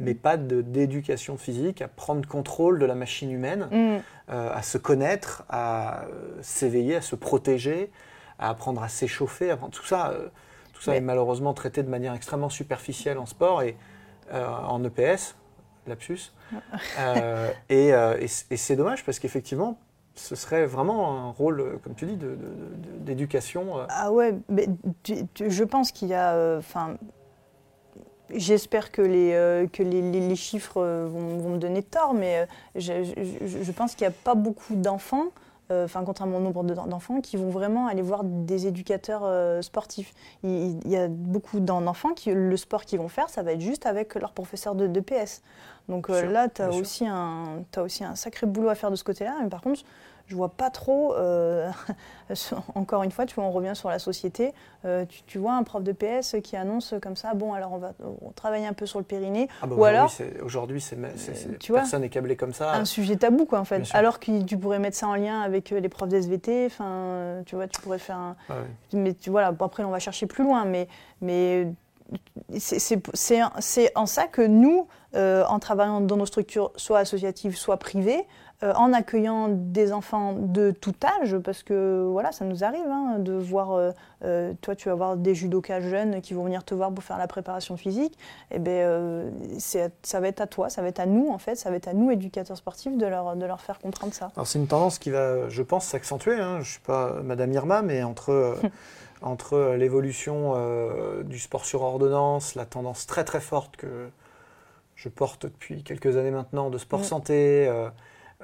mais 0.00 0.14
pas 0.14 0.36
d'éducation 0.36 1.36
physique 1.36 1.82
à 1.82 1.88
prendre 1.88 2.26
contrôle 2.26 2.78
de 2.78 2.86
la 2.86 2.94
machine 2.94 3.30
humaine, 3.30 3.68
Mm. 3.70 3.96
euh, 4.30 4.50
à 4.54 4.62
se 4.62 4.78
connaître, 4.78 5.44
à 5.48 6.04
euh, 6.04 6.36
s'éveiller, 6.42 6.96
à 6.96 7.00
se 7.00 7.16
protéger, 7.16 7.90
à 8.38 8.50
apprendre 8.50 8.82
à 8.82 8.88
s'échauffer. 8.88 9.54
Tout 9.72 9.84
ça, 9.84 10.10
euh, 10.10 10.28
tout 10.72 10.82
ça 10.82 10.92
Mais- 10.92 10.98
est 10.98 11.00
malheureusement 11.00 11.54
traité 11.54 11.82
de 11.82 11.88
manière 11.88 12.14
extrêmement 12.14 12.48
superficielle 12.50 13.18
en 13.18 13.26
sport 13.26 13.62
et 13.62 13.76
euh, 14.32 14.46
en 14.46 14.84
EPS, 14.84 15.34
lapsus. 15.86 16.32
Et 17.68 17.88
et 17.88 18.56
c'est 18.56 18.76
dommage 18.76 19.04
parce 19.04 19.18
qu'effectivement, 19.18 19.78
ce 20.14 20.34
serait 20.36 20.66
vraiment 20.66 21.28
un 21.28 21.30
rôle, 21.30 21.78
comme 21.82 21.94
tu 21.94 22.04
dis, 22.06 22.16
de- 22.16 22.28
de- 22.28 22.34
de- 22.36 22.98
d'éducation. 23.00 23.86
Ah 23.88 24.10
ouais, 24.12 24.34
mais 24.48 24.66
tu- 25.02 25.26
tu- 25.34 25.50
je 25.50 25.64
pense 25.64 25.92
qu'il 25.92 26.08
y 26.08 26.14
a. 26.14 26.32
euh, 26.34 26.60
j'espère 28.34 28.90
que 28.92 29.02
les 29.02 29.32
euh, 29.34 29.66
que 29.66 29.82
les, 29.82 30.02
les- 30.02 30.26
les 30.28 30.36
chiffres 30.36 30.78
euh, 30.80 31.06
vont, 31.10 31.38
vont 31.38 31.50
me 31.50 31.58
donner 31.58 31.82
tort, 31.82 32.14
mais 32.14 32.38
euh, 32.40 32.46
je, 32.74 33.04
je- 33.04 33.62
je 33.62 33.72
pense 33.72 33.94
qu'il 33.94 34.06
n'y 34.06 34.12
a 34.12 34.16
pas 34.24 34.34
beaucoup 34.34 34.74
d'enfants. 34.74 35.26
euh, 35.70 35.84
Enfin, 35.84 36.02
contrairement 36.04 36.38
au 36.38 36.40
nombre 36.40 36.64
de- 36.64 36.74
d'enfants, 36.74 37.20
qui 37.20 37.36
vont 37.36 37.50
vraiment 37.50 37.86
aller 37.88 38.00
voir 38.02 38.24
des 38.24 38.66
éducateurs 38.66 39.22
euh, 39.24 39.60
sportifs. 39.62 40.14
Il, 40.42 40.78
il 40.84 40.90
y 40.90 40.96
a 40.96 41.08
beaucoup 41.08 41.60
d'enfants 41.60 42.14
qui, 42.14 42.32
le 42.32 42.56
sport 42.56 42.84
qu'ils 42.84 42.98
vont 43.00 43.08
faire, 43.08 43.28
ça 43.28 43.42
va 43.42 43.52
être 43.52 43.60
juste 43.60 43.84
avec 43.86 44.14
leur 44.14 44.32
professeur 44.32 44.74
de, 44.74 44.86
de 44.86 45.00
PS. 45.00 45.42
Donc 45.88 46.08
euh, 46.10 46.20
Sûr, 46.22 46.30
là, 46.30 46.48
tu 46.48 46.62
as, 46.62 46.70
t'as 47.70 47.82
aussi 47.82 48.04
un 48.04 48.14
sacré 48.14 48.46
boulot 48.46 48.68
à 48.68 48.74
faire 48.74 48.90
de 48.90 48.96
ce 48.96 49.04
côté-là. 49.04 49.34
Mais 49.42 49.48
par 49.48 49.60
contre, 49.62 49.80
je 50.28 50.36
vois 50.36 50.50
pas 50.50 50.70
trop. 50.70 51.14
euh, 51.14 51.70
encore 52.74 53.02
une 53.02 53.10
fois, 53.10 53.24
tu 53.26 53.34
vois, 53.34 53.44
on 53.44 53.50
revient 53.50 53.74
sur 53.74 53.88
la 53.88 53.98
société. 53.98 54.52
Euh, 54.84 55.04
tu, 55.08 55.22
tu 55.24 55.38
vois 55.38 55.54
un 55.54 55.62
prof 55.62 55.82
de 55.82 55.92
PS 55.92 56.36
qui 56.44 56.56
annonce 56.56 56.94
comme 57.02 57.16
ça, 57.16 57.34
bon, 57.34 57.54
alors 57.54 57.72
on 57.72 57.78
va 57.78 57.92
on 58.22 58.30
travaille 58.30 58.66
un 58.66 58.72
peu 58.74 58.86
sur 58.86 58.98
le 58.98 59.04
périnée. 59.04 59.48
ah 59.62 59.66
bah 59.66 59.74
Ou 59.76 59.84
alors, 59.84 60.12
aujourd'hui, 60.44 60.84
personne 61.72 62.02
n'est 62.02 62.08
câblé 62.08 62.36
comme 62.36 62.52
ça. 62.52 62.74
un 62.74 62.84
sujet 62.84 63.16
tabou, 63.16 63.46
quoi, 63.46 63.58
en 63.58 63.64
fait. 63.64 63.82
Alors 63.94 64.20
que 64.20 64.42
tu 64.42 64.56
pourrais 64.58 64.78
mettre 64.78 64.96
ça 64.96 65.08
en 65.08 65.14
lien 65.16 65.40
avec 65.40 65.72
euh, 65.72 65.80
les 65.80 65.88
profs 65.88 66.08
d'SVT. 66.08 66.66
Enfin, 66.66 67.42
tu 67.46 67.54
vois, 67.56 67.66
tu 67.66 67.80
pourrais 67.80 67.98
faire 67.98 68.16
un. 68.18 68.36
Ah. 68.50 68.54
Mais 68.92 69.14
tu 69.14 69.30
vois, 69.30 69.40
là, 69.42 69.52
bon, 69.52 69.64
après, 69.64 69.82
on 69.84 69.90
va 69.90 69.98
chercher 69.98 70.26
plus 70.26 70.44
loin. 70.44 70.64
Mais, 70.64 70.88
mais 71.22 71.68
c'est- 72.58 73.42
en- 73.42 73.50
c'est 73.58 73.92
en 73.96 74.06
ça 74.06 74.26
que 74.26 74.42
nous, 74.42 74.86
euh, 75.14 75.44
en 75.46 75.58
travaillant 75.58 76.00
dans 76.00 76.16
nos 76.16 76.26
structures, 76.26 76.72
soit 76.76 76.98
associatives, 76.98 77.56
soit 77.56 77.76
privées, 77.78 78.26
euh, 78.64 78.72
en 78.74 78.92
accueillant 78.92 79.48
des 79.48 79.92
enfants 79.92 80.32
de 80.36 80.72
tout 80.72 80.94
âge, 81.22 81.38
parce 81.38 81.62
que 81.62 82.06
voilà, 82.10 82.32
ça 82.32 82.44
nous 82.44 82.64
arrive 82.64 82.88
hein, 82.90 83.16
de 83.20 83.32
voir, 83.32 83.72
euh, 83.72 83.92
euh, 84.24 84.52
toi 84.62 84.74
tu 84.74 84.88
vas 84.88 84.96
voir 84.96 85.16
des 85.16 85.34
judokas 85.36 85.80
jeunes 85.80 86.20
qui 86.20 86.34
vont 86.34 86.42
venir 86.42 86.64
te 86.64 86.74
voir 86.74 86.90
pour 86.92 87.04
faire 87.04 87.18
la 87.18 87.28
préparation 87.28 87.76
physique, 87.76 88.18
et 88.50 88.58
ben 88.58 88.70
euh, 88.72 89.30
c'est- 89.60 89.92
ça 90.02 90.18
va 90.18 90.26
être 90.26 90.40
à 90.40 90.48
toi, 90.48 90.70
ça 90.70 90.82
va 90.82 90.88
être 90.88 90.98
à 90.98 91.06
nous 91.06 91.28
en 91.30 91.38
fait, 91.38 91.54
ça 91.54 91.70
va 91.70 91.76
être 91.76 91.86
à 91.86 91.92
nous 91.92 92.10
éducateurs 92.10 92.56
sportifs 92.56 92.96
de 92.96 93.06
leur, 93.06 93.36
de 93.36 93.46
leur 93.46 93.60
faire 93.60 93.78
comprendre 93.78 94.12
ça. 94.12 94.30
Alors 94.34 94.46
c'est 94.48 94.58
une 94.58 94.66
tendance 94.66 94.98
qui 94.98 95.10
va, 95.10 95.48
je 95.48 95.62
pense, 95.62 95.84
s'accentuer. 95.86 96.34
hein. 96.34 96.54
Je 96.54 96.58
ne 96.58 96.64
suis 96.64 96.80
pas 96.80 97.12
Madame 97.22 97.52
Irma, 97.52 97.82
mais 97.82 98.02
entre, 98.02 98.56
entre 99.22 99.74
l'évolution 99.76 100.54
euh, 100.56 101.22
du 101.22 101.38
sport 101.38 101.64
sur 101.64 101.82
ordonnance, 101.82 102.54
la 102.56 102.64
tendance 102.66 103.06
très 103.06 103.22
très 103.24 103.40
forte 103.40 103.76
que 103.76 104.08
je 104.96 105.08
porte 105.08 105.42
depuis 105.46 105.84
quelques 105.84 106.16
années 106.16 106.32
maintenant 106.32 106.70
de 106.70 106.78
sport 106.78 107.00
Mm. 107.00 107.04
santé, 107.04 107.68
euh, 107.68 107.88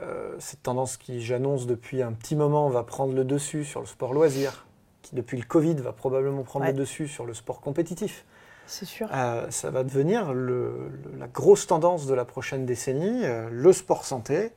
euh, 0.01 0.35
cette 0.39 0.63
tendance 0.63 0.97
qui, 0.97 1.21
j'annonce 1.23 1.67
depuis 1.67 2.03
un 2.03 2.13
petit 2.13 2.37
moment, 2.37 2.69
va 2.69 2.83
prendre 2.83 3.15
le 3.15 3.25
dessus 3.25 3.65
sur 3.65 3.81
le 3.81 3.87
sport 3.87 4.13
loisir, 4.13 4.67
qui 5.03 5.15
depuis 5.15 5.39
le 5.39 5.45
Covid 5.45 5.75
va 5.75 5.93
probablement 5.93 6.43
prendre 6.43 6.65
Ouais. 6.67 6.73
le 6.73 6.79
dessus 6.79 7.07
sur 7.09 7.27
le 7.27 7.35
sport 7.35 7.61
compétitif. 7.61 8.25
C'est 8.67 8.87
sûr. 8.87 9.09
Euh, 9.15 9.51
ça 9.51 9.71
va 9.71 9.85
devenir 9.85 10.33
le- 10.33 10.89
le- 10.89 11.19
la 11.19 11.27
grosse 11.29 11.67
tendance 11.67 12.07
de 12.07 12.15
la 12.15 12.25
prochaine 12.25 12.65
décennie, 12.67 13.25
euh, 13.25 13.49
le 13.51 13.73
sport 13.73 14.05
santé. 14.05 14.53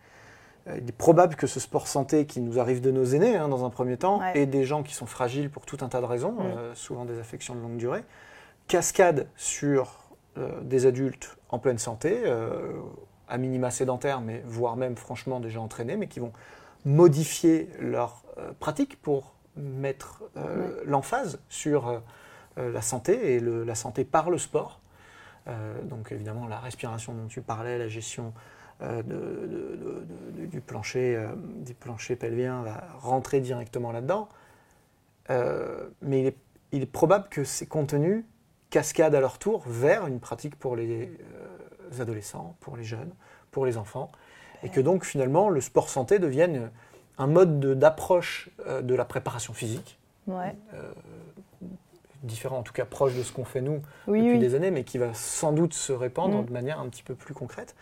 Il 0.69 0.89
est 0.89 0.97
probable 0.97 1.35
que 1.35 1.47
ce 1.47 1.61
sport 1.61 1.87
santé 1.87 2.25
qui 2.25 2.41
nous 2.41 2.59
arrive 2.59 2.81
de 2.81 2.91
nos 2.91 3.05
aînés, 3.05 3.37
hein, 3.37 3.47
dans 3.47 3.63
un 3.63 3.69
premier 3.69 3.95
temps, 3.95 4.19
Ouais. 4.19 4.39
et 4.39 4.45
des 4.45 4.65
gens 4.65 4.83
qui 4.83 4.93
sont 4.93 5.05
fragiles 5.05 5.49
pour 5.49 5.65
tout 5.65 5.77
un 5.81 5.87
tas 5.87 6.01
de 6.01 6.05
raisons, 6.05 6.35
souvent 6.73 7.05
des 7.05 7.19
affections 7.19 7.55
de 7.55 7.61
longue 7.61 7.77
durée, 7.77 8.03
cascade 8.67 9.27
sur 9.37 10.09
des 10.61 10.85
adultes 10.85 11.37
en 11.49 11.59
pleine 11.59 11.77
santé, 11.77 12.21
à 13.27 13.37
minima 13.37 13.71
sédentaires, 13.71 14.21
mais 14.21 14.41
voire 14.45 14.75
même 14.75 14.95
franchement 14.95 15.39
déjà 15.39 15.59
entraînés, 15.61 15.97
mais 15.97 16.07
qui 16.07 16.19
vont 16.19 16.33
modifier 16.85 17.69
leur 17.79 18.23
euh, 18.37 18.51
pratique 18.59 19.01
pour 19.01 19.33
mettre 19.55 20.23
euh, 20.37 20.81
l'emphase 20.85 21.39
sur 21.49 21.87
euh, 21.87 21.99
la 22.57 22.81
santé 22.81 23.35
et 23.35 23.39
le- 23.39 23.63
la 23.63 23.75
santé 23.75 24.03
par 24.05 24.29
le 24.29 24.37
sport. 24.37 24.79
Donc 25.83 26.11
évidemment 26.11 26.45
la 26.47 26.59
respiration 26.59 27.13
dont 27.13 27.27
tu 27.27 27.41
parlais, 27.41 27.77
la 27.77 27.87
gestion 27.87 28.33
de- 28.81 29.01
de- 29.01 29.47
de- 29.47 30.05
de- 30.41 30.45
du, 30.45 30.59
plancher, 30.59 31.25
du 31.65 31.73
plancher 31.73 32.17
pelvien 32.17 32.63
va 32.63 32.83
rentrer 32.99 33.39
directement 33.39 33.93
là-dedans. 33.93 34.27
Mais 35.29 36.19
il 36.21 36.25
est, 36.25 36.37
il 36.73 36.81
est 36.81 36.91
probable 36.91 37.29
que 37.29 37.45
ces 37.45 37.65
contenus 37.65 38.25
cascadent 38.69 39.15
à 39.15 39.21
leur 39.21 39.37
tour 39.39 39.63
vers 39.67 40.05
une 40.05 40.19
pratique 40.19 40.57
pour 40.57 40.75
les 40.75 41.17
euh, 41.93 42.01
adolescents, 42.01 42.55
pour 42.59 42.77
les 42.77 42.83
jeunes, 42.83 43.11
pour 43.51 43.65
les 43.65 43.77
enfants, 43.77 44.11
et 44.63 44.69
que 44.69 44.79
donc 44.81 45.03
finalement 45.05 45.49
le 45.49 45.61
sport 45.61 45.89
santé 45.89 46.19
devienne 46.19 46.69
un 47.17 47.27
mode 47.27 47.59
de- 47.59 47.73
d'approche 47.73 48.49
euh, 48.67 48.81
de 48.81 48.95
la 48.95 49.05
préparation 49.05 49.53
physique, 49.53 49.97
Ouais. 50.27 50.55
différent 52.23 52.57
en 52.59 52.63
tout 52.63 52.73
cas 52.73 52.85
proche 52.85 53.15
de 53.15 53.23
ce 53.23 53.31
qu'on 53.31 53.45
fait 53.45 53.61
nous 53.61 53.81
Oui, 54.07 54.19
depuis 54.19 54.33
oui. 54.33 54.39
des 54.39 54.55
années, 54.55 54.71
mais 54.71 54.83
qui 54.83 54.97
va 54.97 55.13
sans 55.13 55.51
doute 55.51 55.73
se 55.73 55.93
répandre 55.93 56.41
Mm. 56.41 56.45
de 56.45 56.51
manière 56.51 56.79
un 56.79 56.87
petit 56.89 57.03
peu 57.03 57.15
plus 57.15 57.33
concrète. 57.33 57.75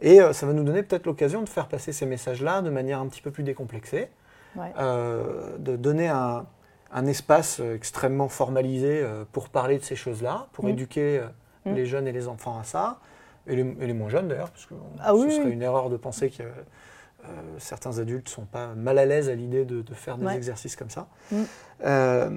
Et 0.00 0.20
euh, 0.20 0.32
ça 0.32 0.46
va 0.46 0.52
nous 0.52 0.62
donner 0.64 0.82
peut-être 0.82 1.06
l'occasion 1.06 1.42
de 1.42 1.48
faire 1.48 1.66
passer 1.68 1.92
ces 1.92 2.06
messages-là 2.06 2.62
de 2.62 2.70
manière 2.70 3.00
un 3.00 3.06
petit 3.08 3.22
peu 3.22 3.30
plus 3.30 3.42
décomplexée, 3.42 4.08
Ouais. 4.54 4.72
euh, 4.78 5.56
de 5.58 5.76
donner 5.76 6.08
un, 6.08 6.46
un 6.92 7.06
espace 7.06 7.60
euh, 7.60 7.74
extrêmement 7.74 8.28
formalisé 8.28 9.00
euh, 9.02 9.24
pour 9.32 9.48
parler 9.48 9.78
de 9.78 9.82
ces 9.84 9.96
choses-là, 9.96 10.46
pour 10.52 10.64
Mm. 10.64 10.68
éduquer 10.68 11.18
euh, 11.18 11.26
Mm. 11.70 11.74
les 11.74 11.86
jeunes 11.86 12.06
et 12.06 12.12
les 12.12 12.28
enfants 12.28 12.58
à 12.58 12.64
ça, 12.64 13.00
et 13.46 13.56
les, 13.56 13.76
et 13.80 13.86
les 13.86 13.92
moins 13.92 14.08
jeunes 14.08 14.28
d'ailleurs, 14.28 14.50
parce 14.50 14.66
que 14.66 14.74
Ah 15.00 15.10
ce 15.10 15.12
oui, 15.14 15.32
serait 15.32 15.44
oui. 15.46 15.52
une 15.52 15.62
erreur 15.62 15.88
de 15.90 15.96
penser 15.96 16.30
que 16.30 16.42
euh, 16.42 17.26
certains 17.58 17.98
adultes 17.98 18.26
ne 18.26 18.30
sont 18.30 18.44
pas 18.44 18.74
mal 18.74 18.98
à 18.98 19.04
l'aise 19.06 19.28
à 19.28 19.34
l'idée 19.34 19.64
de, 19.64 19.82
de 19.82 19.94
faire 19.94 20.16
des 20.18 20.26
Ouais. 20.26 20.36
exercices 20.36 20.76
comme 20.76 20.90
ça. 20.90 21.08
Mm. 21.32 21.36
Euh, 21.84 22.30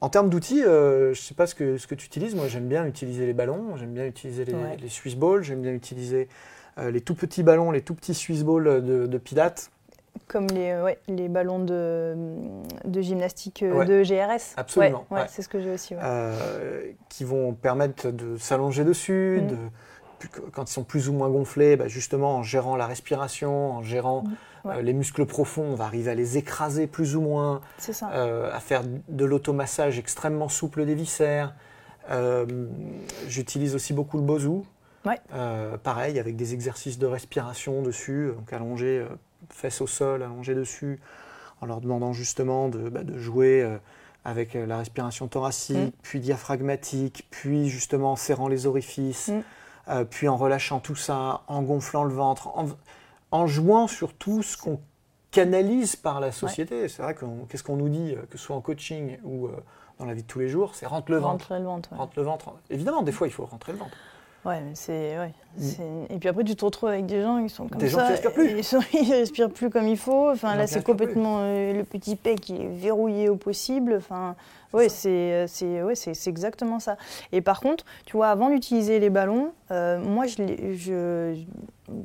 en 0.00 0.08
termes 0.08 0.28
d'outils, 0.30 0.62
euh, 0.64 1.06
je 1.14 1.20
ne 1.20 1.24
sais 1.24 1.34
pas 1.34 1.46
ce 1.46 1.54
que, 1.54 1.76
ce 1.76 1.86
que 1.86 1.94
tu 1.94 2.06
utilises. 2.06 2.34
Moi, 2.34 2.46
j'aime 2.48 2.68
bien 2.68 2.84
utiliser 2.86 3.26
les 3.26 3.32
ballons, 3.32 3.76
j'aime 3.76 3.92
bien 3.94 4.06
utiliser 4.06 4.44
les, 4.44 4.54
Ouais. 4.54 4.76
les 4.80 4.88
Swiss 4.88 5.16
balls, 5.16 5.42
j'aime 5.42 5.60
bien 5.62 5.72
utiliser 5.72 6.28
les 6.80 7.00
tout 7.00 7.16
petits 7.16 7.42
ballons, 7.42 7.72
les 7.72 7.82
tout 7.82 7.94
petits 7.96 8.14
Swiss 8.14 8.44
balls 8.44 8.84
de, 8.84 9.06
de 9.06 9.18
Pilates. 9.18 9.72
Comme 10.28 10.46
les, 10.48 10.80
ouais, 10.80 10.98
les 11.08 11.28
ballons 11.28 11.58
de, 11.58 12.14
de 12.84 13.00
gymnastique 13.00 13.64
Ouais. 13.68 13.84
de 13.84 14.02
GRS. 14.04 14.54
Absolument, 14.56 15.04
Ouais, 15.10 15.22
c'est 15.28 15.42
ce 15.42 15.48
que 15.48 15.58
j'ai 15.60 15.72
aussi. 15.72 15.94
euh, 16.00 16.92
qui 17.08 17.24
vont 17.24 17.52
permettre 17.54 18.10
de 18.12 18.36
s'allonger 18.36 18.84
dessus, 18.84 19.40
Mm. 19.42 19.46
de- 19.48 19.56
quand 20.52 20.68
ils 20.68 20.72
sont 20.72 20.84
plus 20.84 21.08
ou 21.08 21.12
moins 21.12 21.28
gonflés, 21.30 21.76
bah, 21.76 21.88
justement 21.88 22.36
en 22.36 22.42
gérant 22.42 22.76
la 22.76 22.86
respiration, 22.86 23.72
en 23.72 23.82
gérant 23.82 24.24
Ouais. 24.64 24.76
euh, 24.76 24.82
les 24.82 24.92
muscles 24.92 25.24
profonds, 25.24 25.62
on 25.62 25.74
va 25.76 25.84
arriver 25.84 26.10
à 26.10 26.14
les 26.14 26.36
écraser 26.36 26.86
plus 26.88 27.14
ou 27.16 27.20
moins, 27.20 27.60
ça. 27.78 28.10
euh, 28.12 28.50
à 28.52 28.58
faire 28.60 28.82
de 29.08 29.24
l'automassage 29.24 29.98
extrêmement 29.98 30.48
souple 30.48 30.84
des 30.84 30.94
viscères. 30.96 31.54
Euh, 32.10 32.44
J'utilise 33.28 33.74
aussi 33.74 33.92
beaucoup 33.92 34.16
le 34.16 34.24
bozu. 34.24 34.62
Ouais. 35.06 35.18
Pareil, 35.84 36.18
avec 36.18 36.36
des 36.36 36.54
exercices 36.54 36.98
de 36.98 37.06
respiration 37.06 37.82
dessus, 37.82 38.32
donc 38.36 38.52
allongé, 38.52 39.06
fesses 39.50 39.80
au 39.80 39.86
sol, 39.86 40.22
allongé 40.22 40.54
dessus, 40.54 40.98
en 41.60 41.66
leur 41.66 41.80
demandant 41.80 42.12
justement 42.12 42.68
de, 42.68 42.88
bah, 42.88 43.04
de 43.04 43.16
jouer 43.18 43.66
avec 44.24 44.54
la 44.54 44.78
respiration 44.78 45.28
thoracique, 45.28 45.76
Mm. 45.76 45.90
puis 46.02 46.20
diaphragmatique, 46.20 47.26
puis 47.30 47.68
justement 47.68 48.12
en 48.12 48.16
serrant 48.16 48.48
les 48.48 48.66
orifices, 48.66 49.28
Mm. 49.28 49.40
Euh, 49.88 50.04
puis 50.04 50.28
en 50.28 50.36
relâchant 50.36 50.80
tout 50.80 50.96
ça, 50.96 51.42
en 51.46 51.62
gonflant 51.62 52.04
le 52.04 52.14
ventre, 52.14 52.48
en, 52.56 52.66
en 53.30 53.46
jouant 53.46 53.86
sur 53.86 54.14
tout 54.14 54.42
ce 54.42 54.56
qu'on 54.56 54.80
canalise 55.30 55.96
par 55.96 56.20
la 56.20 56.32
société. 56.32 56.88
C'est 56.88 57.02
vrai 57.02 57.14
que 57.14 57.24
qu'est-ce 57.48 57.62
qu'on 57.62 57.76
nous 57.76 57.88
dit, 57.88 58.14
euh, 58.14 58.22
que 58.30 58.38
ce 58.38 58.44
soit 58.44 58.56
en 58.56 58.60
coaching 58.60 59.18
ou 59.24 59.46
euh, 59.46 59.52
dans 59.98 60.06
la 60.06 60.14
vie 60.14 60.22
de 60.22 60.26
tous 60.26 60.38
les 60.38 60.48
jours, 60.48 60.74
c'est 60.74 60.86
rentre 60.86 61.10
le 61.10 61.18
ventre. 61.18 61.44
Rentrer 61.48 61.58
le 61.58 61.64
ventre. 61.64 61.92
ouais. 61.92 61.98
Rentre 61.98 62.12
le 62.16 62.22
ventre. 62.22 62.52
Évidemment, 62.70 63.02
des 63.02 63.12
fois, 63.12 63.26
il 63.26 63.32
faut 63.32 63.44
rentrer 63.44 63.72
le 63.72 63.78
ventre. 63.78 63.96
Ouais, 64.44 64.62
c'est. 64.74 65.18
Ouais, 65.18 65.32
Mm. 65.58 66.04
Et 66.10 66.18
puis 66.20 66.28
après, 66.28 66.44
tu 66.44 66.54
te 66.54 66.64
retrouves 66.64 66.88
avec 66.90 67.06
des 67.06 67.20
gens 67.20 67.42
qui 67.42 67.48
sont 67.52 67.66
comme 67.66 67.78
Des 67.80 67.88
gens 67.88 67.98
ça. 67.98 68.04
qui 68.06 68.10
respirent 68.12 68.32
plus. 68.32 68.50
Ils, 68.58 68.62
sont- 68.62 68.78
ils 68.92 69.12
respirent 69.12 69.50
plus 69.50 69.70
comme 69.70 69.88
il 69.88 69.96
faut. 69.98 70.30
Enfin, 70.30 70.54
là, 70.54 70.68
c'est 70.68 70.84
complètement. 70.84 71.38
euh, 71.40 71.72
le 71.72 71.82
petit 71.82 72.14
pec 72.14 72.40
qui 72.40 72.54
est 72.54 72.68
verrouillé 72.68 73.28
au 73.28 73.34
possible. 73.34 73.94
Enfin, 73.98 74.36
ouais, 74.72 74.88
c'est 74.88 75.08
euh, 75.32 75.46
c'est 75.48 75.82
ouais, 75.82 75.94
exactement 76.26 76.78
ça. 76.78 76.96
Et 77.32 77.40
par 77.40 77.60
contre, 77.60 77.84
tu 78.06 78.16
vois, 78.16 78.28
avant 78.28 78.50
d'utiliser 78.50 79.00
les 79.00 79.10
ballons, 79.10 79.50
euh, 79.72 79.98
moi, 79.98 80.26
je, 80.26 81.34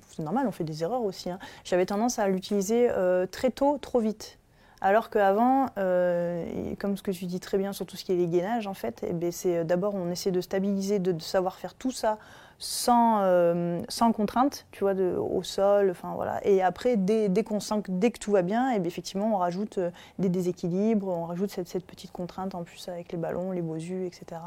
c'est 0.09 0.23
normal, 0.23 0.45
on 0.47 0.51
fait 0.51 0.63
des 0.63 0.81
erreurs 0.81 1.03
aussi. 1.03 1.29
hein. 1.29 1.37
J'avais 1.63 1.85
tendance 1.85 2.17
à 2.17 2.27
l'utiliser 2.27 2.87
euh, 2.89 3.27
très 3.27 3.51
tôt, 3.51 3.77
trop 3.79 3.99
vite. 3.99 4.39
Alors 4.85 5.09
qu'avant, 5.09 5.67
euh, 5.77 6.45
comme 6.77 6.97
ce 6.97 7.03
que 7.03 7.11
tu 7.11 7.25
dis 7.25 7.39
très 7.39 7.57
bien 7.57 7.71
sur 7.71 7.85
tout 7.85 7.95
ce 7.95 8.03
qui 8.03 8.11
est 8.11 8.17
les 8.17 8.27
gainages, 8.27 8.67
en 8.67 8.73
fait, 8.73 9.05
eh 9.07 9.13
ben, 9.13 9.31
c'est 9.31 9.59
euh, 9.59 9.63
d'abord 9.63 9.95
on 9.95 10.11
essaie 10.11 10.29
de 10.29 10.41
stabiliser, 10.41 10.99
de, 10.99 11.17
savoir 11.21 11.55
faire 11.55 11.73
tout 11.73 11.91
ça 11.91 12.17
sans, 12.59 13.19
euh, 13.21 13.81
contrainte, 14.13 14.65
tu 14.71 14.83
vois, 14.83 14.93
au 14.93 15.41
sol, 15.41 15.89
enfin 15.89 16.11
voilà. 16.15 16.45
Et 16.45 16.61
après, 16.61 16.97
dès, 16.97 17.29
dès 17.29 17.45
qu'on 17.45 17.61
sent 17.61 17.81
que, 17.81 17.91
dès 17.91 18.11
que 18.11 18.19
tout 18.19 18.33
va 18.33 18.41
bien, 18.41 18.71
et 18.71 18.79
bien 18.79 18.87
effectivement, 18.89 19.33
on 19.33 19.37
rajoute 19.37 19.77
euh, 19.77 19.89
des 20.19 20.27
déséquilibres, 20.27 21.07
on 21.07 21.27
rajoute 21.27 21.49
cette, 21.49 21.85
petite 21.85 22.11
contrainte 22.11 22.53
en 22.53 22.63
plus 22.63 22.89
avec 22.89 23.13
les 23.13 23.17
ballons, 23.17 23.53
les 23.53 23.61
bosus, 23.61 24.05
etc. 24.05 24.41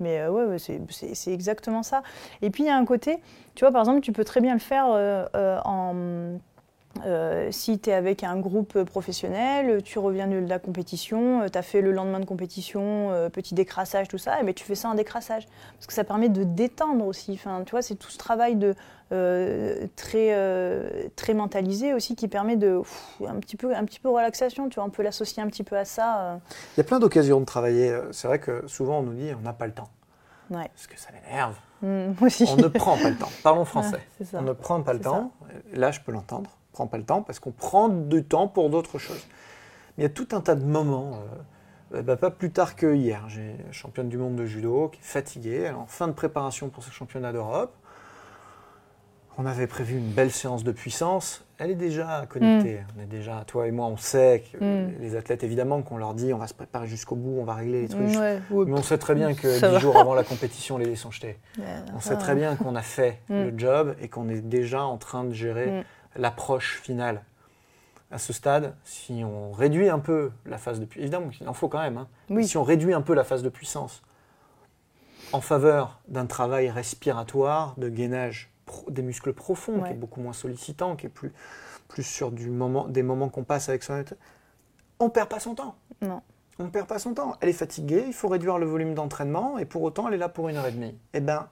Mais 0.00 0.22
euh, 0.22 0.30
ouais, 0.30 0.58
c'est- 0.58 1.32
exactement 1.32 1.84
ça. 1.84 2.02
Et 2.42 2.50
puis 2.50 2.64
il 2.64 2.66
y 2.66 2.70
a 2.70 2.76
un 2.76 2.84
côté, 2.84 3.22
tu 3.54 3.64
vois, 3.64 3.70
par 3.70 3.82
exemple, 3.82 4.00
tu 4.00 4.10
peux 4.10 4.24
très 4.24 4.40
bien 4.40 4.54
le 4.54 4.60
faire 4.60 4.86
en 5.64 5.94
euh, 7.06 7.48
si 7.50 7.78
tu 7.78 7.90
es 7.90 7.92
avec 7.94 8.22
un 8.22 8.38
groupe 8.38 8.82
professionnel, 8.84 9.82
tu 9.82 9.98
reviens 9.98 10.26
de 10.26 10.38
la 10.46 10.58
compétition, 10.58 11.48
tu 11.50 11.56
as 11.58 11.62
fait 11.62 11.80
le 11.80 11.90
lendemain 11.90 12.20
de 12.20 12.24
compétition, 12.26 13.10
euh, 13.12 13.28
petit 13.30 13.54
décrassage, 13.54 14.08
tout 14.08 14.18
ça, 14.18 14.40
et 14.40 14.44
ben, 14.44 14.52
tu 14.54 14.64
fais 14.64 14.74
ça 14.74 14.88
en 14.88 14.94
décrassage. 14.94 15.46
Parce 15.74 15.86
que 15.86 15.92
ça 15.94 16.04
permet 16.04 16.28
de 16.28 16.44
détendre 16.44 17.06
aussi. 17.06 17.32
Enfin, 17.32 17.62
tu 17.64 17.70
vois, 17.70 17.82
c'est 17.82 17.94
tout 17.94 18.10
ce 18.10 18.18
travail 18.18 18.56
de, 18.56 18.74
euh, 19.12 19.86
très, 19.96 20.28
euh, 20.34 20.88
très 21.16 21.34
mentalisé 21.34 21.92
aussi 21.94 22.14
qui 22.16 22.28
permet 22.28 22.56
de 22.56 22.78
pff, 22.78 23.22
un, 23.26 23.36
petit 23.40 23.56
peu, 23.56 23.74
un 23.74 23.84
petit 23.84 24.00
peu 24.00 24.08
relaxation. 24.08 24.68
Tu 24.68 24.76
vois, 24.76 24.84
on 24.84 24.90
peut 24.90 25.02
l'associer 25.02 25.42
un 25.42 25.46
petit 25.48 25.64
peu 25.64 25.76
à 25.76 25.84
ça. 25.84 26.20
euh. 26.20 26.36
Il 26.76 26.78
y 26.78 26.82
a 26.82 26.84
plein 26.84 26.98
d'occasions 26.98 27.40
de 27.40 27.44
travailler. 27.44 27.90
Euh, 27.90 28.12
C'est 28.12 28.28
vrai 28.28 28.38
que 28.38 28.66
souvent, 28.66 28.98
on 29.00 29.02
nous 29.02 29.14
dit 29.14 29.30
on 29.38 29.42
n'a 29.42 29.52
pas 29.52 29.66
le 29.66 29.72
temps. 29.72 29.88
Ouais. 30.50 30.68
Parce 30.74 30.86
que 30.86 30.98
ça 30.98 31.08
m'énerve. 31.12 31.56
Mm, 31.82 32.14
moi 32.18 32.26
aussi. 32.26 32.44
On 32.50 32.56
ne 32.56 32.68
prend 32.68 32.96
pas 32.96 33.10
le 33.10 33.16
temps. 33.16 33.30
Parlons 33.42 33.64
français. 33.66 34.00
On 34.34 34.42
ne 34.42 34.52
prend 34.52 34.80
pas 34.82 34.92
le 34.92 35.00
temps. 35.00 35.32
Là, 35.72 35.90
je 35.90 36.00
peux 36.00 36.12
l'entendre. 36.12 36.50
On 36.72 36.76
prend 36.76 36.86
pas 36.86 36.98
le 36.98 37.04
temps 37.04 37.22
parce 37.22 37.38
qu'on 37.38 37.50
prend 37.52 37.88
du 37.88 38.24
temps 38.24 38.48
pour 38.48 38.70
d'autres 38.70 38.98
choses. 38.98 39.24
Mais 39.98 40.04
il 40.04 40.06
y 40.06 40.06
a 40.06 40.10
tout 40.10 40.28
un 40.32 40.40
tas 40.40 40.54
de 40.54 40.64
moments. 40.64 41.12
euh, 41.92 41.98
euh, 41.98 42.02
bah, 42.02 42.16
pas 42.16 42.30
plus 42.30 42.50
tard 42.50 42.76
que 42.76 42.94
hier, 42.94 43.24
j'ai 43.28 43.56
une 43.66 43.72
championne 43.72 44.08
du 44.08 44.16
monde 44.16 44.36
de 44.36 44.46
judo 44.46 44.88
qui 44.88 44.98
est 45.00 45.04
fatiguée, 45.04 45.56
elle 45.66 45.72
est 45.72 45.76
en 45.76 45.86
fin 45.86 46.08
de 46.08 46.12
préparation 46.14 46.70
pour 46.70 46.82
ce 46.82 46.90
championnat 46.90 47.32
d'Europe. 47.32 47.74
On 49.38 49.46
avait 49.46 49.66
prévu 49.66 49.96
une 49.96 50.10
belle 50.12 50.30
séance 50.30 50.62
de 50.62 50.72
puissance. 50.72 51.42
Elle 51.56 51.70
est 51.70 51.74
déjà 51.74 52.26
connectée. 52.28 52.80
Mm. 52.80 52.84
On 52.98 53.02
est 53.02 53.06
déjà, 53.06 53.44
toi 53.46 53.66
et 53.66 53.70
moi, 53.70 53.86
on 53.86 53.96
sait 53.96 54.42
que 54.52 54.58
Mm. 54.62 54.94
les 55.00 55.16
athlètes, 55.16 55.42
évidemment, 55.42 55.80
qu'on 55.80 55.96
leur 55.96 56.12
dit 56.12 56.34
on 56.34 56.38
va 56.38 56.46
se 56.46 56.52
préparer 56.54 56.86
jusqu'au 56.86 57.14
bout, 57.16 57.38
on 57.40 57.44
va 57.44 57.54
régler 57.54 57.82
les 57.82 57.88
trucs. 57.88 58.08
Ouais, 58.18 58.40
Mais 58.50 58.78
on 58.78 58.82
sait 58.82 58.98
très 58.98 59.14
bien 59.14 59.32
que 59.34 59.70
dix 59.74 59.80
jours 59.80 59.96
avant 59.96 60.14
la 60.14 60.22
compétition, 60.24 60.76
les 60.76 60.84
dés 60.84 60.96
sont 60.96 61.10
jetés. 61.10 61.38
On 61.96 62.00
sait 62.00 62.10
va. 62.14 62.16
très 62.20 62.34
bien 62.34 62.56
qu'on 62.56 62.74
a 62.76 62.82
fait 62.82 63.20
Mm. 63.30 63.34
le 63.44 63.58
job 63.58 63.94
et 64.02 64.08
qu'on 64.08 64.28
est 64.28 64.40
déjà 64.42 64.84
en 64.84 64.98
train 64.98 65.24
de 65.24 65.32
gérer. 65.32 65.84
L'approche 66.16 66.80
finale. 66.80 67.22
À 68.10 68.18
ce 68.18 68.32
stade, 68.32 68.74
si 68.84 69.22
on 69.24 69.52
réduit 69.52 69.88
un 69.88 69.98
peu 69.98 70.32
la 70.44 70.58
phase 70.58 70.80
de 70.80 70.84
puissance, 70.84 71.02
évidemment 71.02 71.28
qu'il 71.30 71.48
en 71.48 71.54
faut 71.54 71.68
quand 71.68 71.80
même, 71.80 71.96
hein, 71.96 72.08
Oui. 72.28 72.46
si 72.46 72.56
on 72.58 72.62
réduit 72.62 72.92
un 72.92 73.00
peu 73.00 73.14
la 73.14 73.24
phase 73.24 73.42
de 73.42 73.48
puissance 73.48 74.02
en 75.32 75.40
faveur 75.40 75.98
d'un 76.08 76.26
travail 76.26 76.68
respiratoire, 76.70 77.74
de 77.78 77.88
gainage 77.88 78.50
des 78.88 79.02
muscles 79.02 79.32
profonds, 79.32 79.82
qui 79.82 79.90
est 79.90 79.94
beaucoup 79.94 80.20
moins 80.20 80.32
sollicitant, 80.34 80.94
qui 80.96 81.06
est 81.06 81.10
plus, 81.10 81.32
plus 81.88 82.02
sur 82.02 82.32
du 82.32 82.50
moment, 82.50 82.86
des 82.86 83.02
moments 83.02 83.28
qu'on 83.28 83.44
passe 83.44 83.68
avec 83.68 83.82
son 83.82 84.04
on 85.00 85.10
perd 85.10 85.28
pas 85.28 85.40
son 85.40 85.54
temps. 85.54 85.74
Non. 86.00 86.22
On 86.58 86.64
ne 86.64 86.68
perd 86.70 86.86
pas 86.86 86.98
son 87.00 87.14
temps. 87.14 87.34
Elle 87.40 87.48
est 87.48 87.54
fatiguée, 87.54 88.04
il 88.06 88.12
faut 88.12 88.28
réduire 88.28 88.58
le 88.58 88.66
volume 88.66 88.94
d'entraînement 88.94 89.58
et 89.58 89.64
pour 89.64 89.82
autant 89.82 90.06
elle 90.06 90.14
est 90.14 90.18
là 90.18 90.28
pour 90.28 90.48
une 90.48 90.56
heure 90.56 90.66
et 90.66 90.72
demie. 90.72 90.96
Eh 91.12 91.20
bien, 91.20 91.48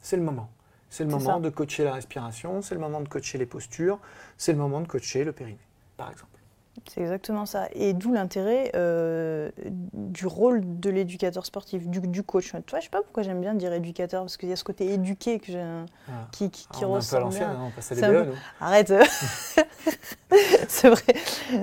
c'est 0.00 0.16
le 0.16 0.22
moment. 0.22 0.48
C'est 0.90 1.04
le 1.04 1.10
moment 1.10 1.34
ça. 1.34 1.40
de 1.40 1.50
coacher 1.50 1.84
la 1.84 1.94
respiration, 1.94 2.62
c'est 2.62 2.74
le 2.74 2.80
moment 2.80 3.00
de 3.00 3.08
coacher 3.08 3.38
les 3.38 3.46
postures, 3.46 3.98
c'est 4.36 4.52
le 4.52 4.58
moment 4.58 4.80
de 4.80 4.86
coacher 4.86 5.24
le 5.24 5.32
périnée, 5.32 5.58
par 5.96 6.10
exemple. 6.10 6.30
C'est 6.88 7.00
exactement 7.00 7.46
ça. 7.46 7.68
Et 7.72 7.94
d'où 7.94 8.12
l'intérêt 8.12 8.70
euh, 8.74 9.50
du 10.16 10.26
rôle 10.26 10.62
de 10.80 10.88
l'éducateur 10.88 11.44
sportif, 11.44 11.86
du, 11.86 12.00
du 12.00 12.22
coach. 12.22 12.46
Tu 12.52 12.70
vois, 12.70 12.80
je 12.80 12.84
sais 12.84 12.90
pas 12.90 13.02
pourquoi 13.02 13.22
j'aime 13.22 13.40
bien 13.42 13.52
dire 13.54 13.70
éducateur, 13.74 14.22
parce 14.22 14.38
qu'il 14.38 14.48
y 14.48 14.52
a 14.52 14.56
ce 14.56 14.64
côté 14.64 14.90
éduqué 14.92 15.38
que 15.38 15.46
j'ai- 15.52 15.58
Voilà. 16.06 16.26
qui, 16.32 16.50
qui, 16.50 16.66
qui 16.72 16.84
Ah, 16.84 16.88
on 16.88 16.98
est 16.98 17.14
un 17.14 17.20
peu 17.20 17.26
à 17.26 17.28
bien. 17.28 17.50
hein, 17.50 17.58
on 17.66 17.70
passait 17.70 17.94
peu- 18.00 18.24
nous. 18.24 18.32
Arrête 18.60 18.92
C'est 20.68 20.88
vrai. 20.90 21.02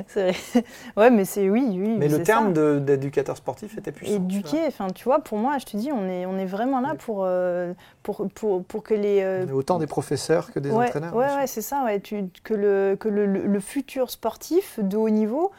C'est 0.07 0.31
vrai. 0.31 0.63
Ouais, 0.95 1.09
mais 1.09 1.25
c'est 1.25 1.49
oui, 1.49 1.65
oui. 1.71 1.95
Mais 1.97 2.07
le 2.07 2.23
terme 2.23 2.53
d'éducateur 2.85 3.35
sportif 3.37 3.77
était 3.77 3.91
puissant. 3.91 4.15
Éduquer, 4.15 4.61
enfin, 4.67 4.87
tu 4.93 5.03
vois, 5.03 5.19
pour 5.19 5.37
moi, 5.37 5.57
je 5.57 5.65
te 5.65 5.75
dis, 5.75 5.91
on 5.91 6.07
est, 6.07 6.25
on 6.25 6.37
est 6.37 6.45
vraiment 6.45 6.79
là 6.79 6.89
Oui. 6.91 6.97
pour, 6.99 7.23
euh, 7.25 7.73
pour, 8.03 8.27
pour, 8.33 8.63
pour 8.63 8.83
que 8.83 8.93
les. 8.93 9.21
euh, 9.21 9.45
On 9.45 9.49
est 9.49 9.53
autant 9.53 9.79
des 9.79 9.87
professeurs 9.87 10.51
que 10.51 10.59
des 10.59 10.69
ouais, 10.71 10.85
entraîneurs. 10.87 11.15
Ouais, 11.15 11.25
ouais, 11.35 11.47
c'est 11.47 11.61
ça, 11.61 11.83
ouais, 11.83 11.99
tu- 11.99 12.25
que, 12.43 12.53
le, 12.53 12.95
que 12.99 13.09
le, 13.09 13.25
le- 13.25 13.45
le 13.47 13.59
futur 13.59 14.09
sportif 14.09 14.79
de 14.81 14.95
haut 14.97 15.09
niveau, 15.09 15.51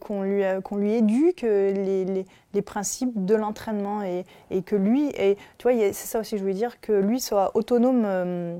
qu'on 0.00 0.22
lui, 0.22 0.42
qu'on 0.64 0.76
lui 0.76 0.92
éduque 0.94 1.44
euh, 1.44 1.72
les, 1.72 2.04
les- 2.04 2.26
les 2.54 2.62
principes 2.62 3.24
de 3.24 3.34
l'entraînement 3.34 4.02
et, 4.02 4.24
que 4.62 4.76
lui, 4.76 5.08
et, 5.16 5.36
tu 5.58 5.62
vois, 5.70 5.72
c'est 5.92 6.06
ça 6.06 6.20
aussi 6.20 6.36
je 6.36 6.42
voulais 6.42 6.54
dire, 6.54 6.80
que 6.80 6.92
lui 6.92 7.20
soit 7.20 7.50
autonome. 7.56 8.02
euh, 8.04 8.58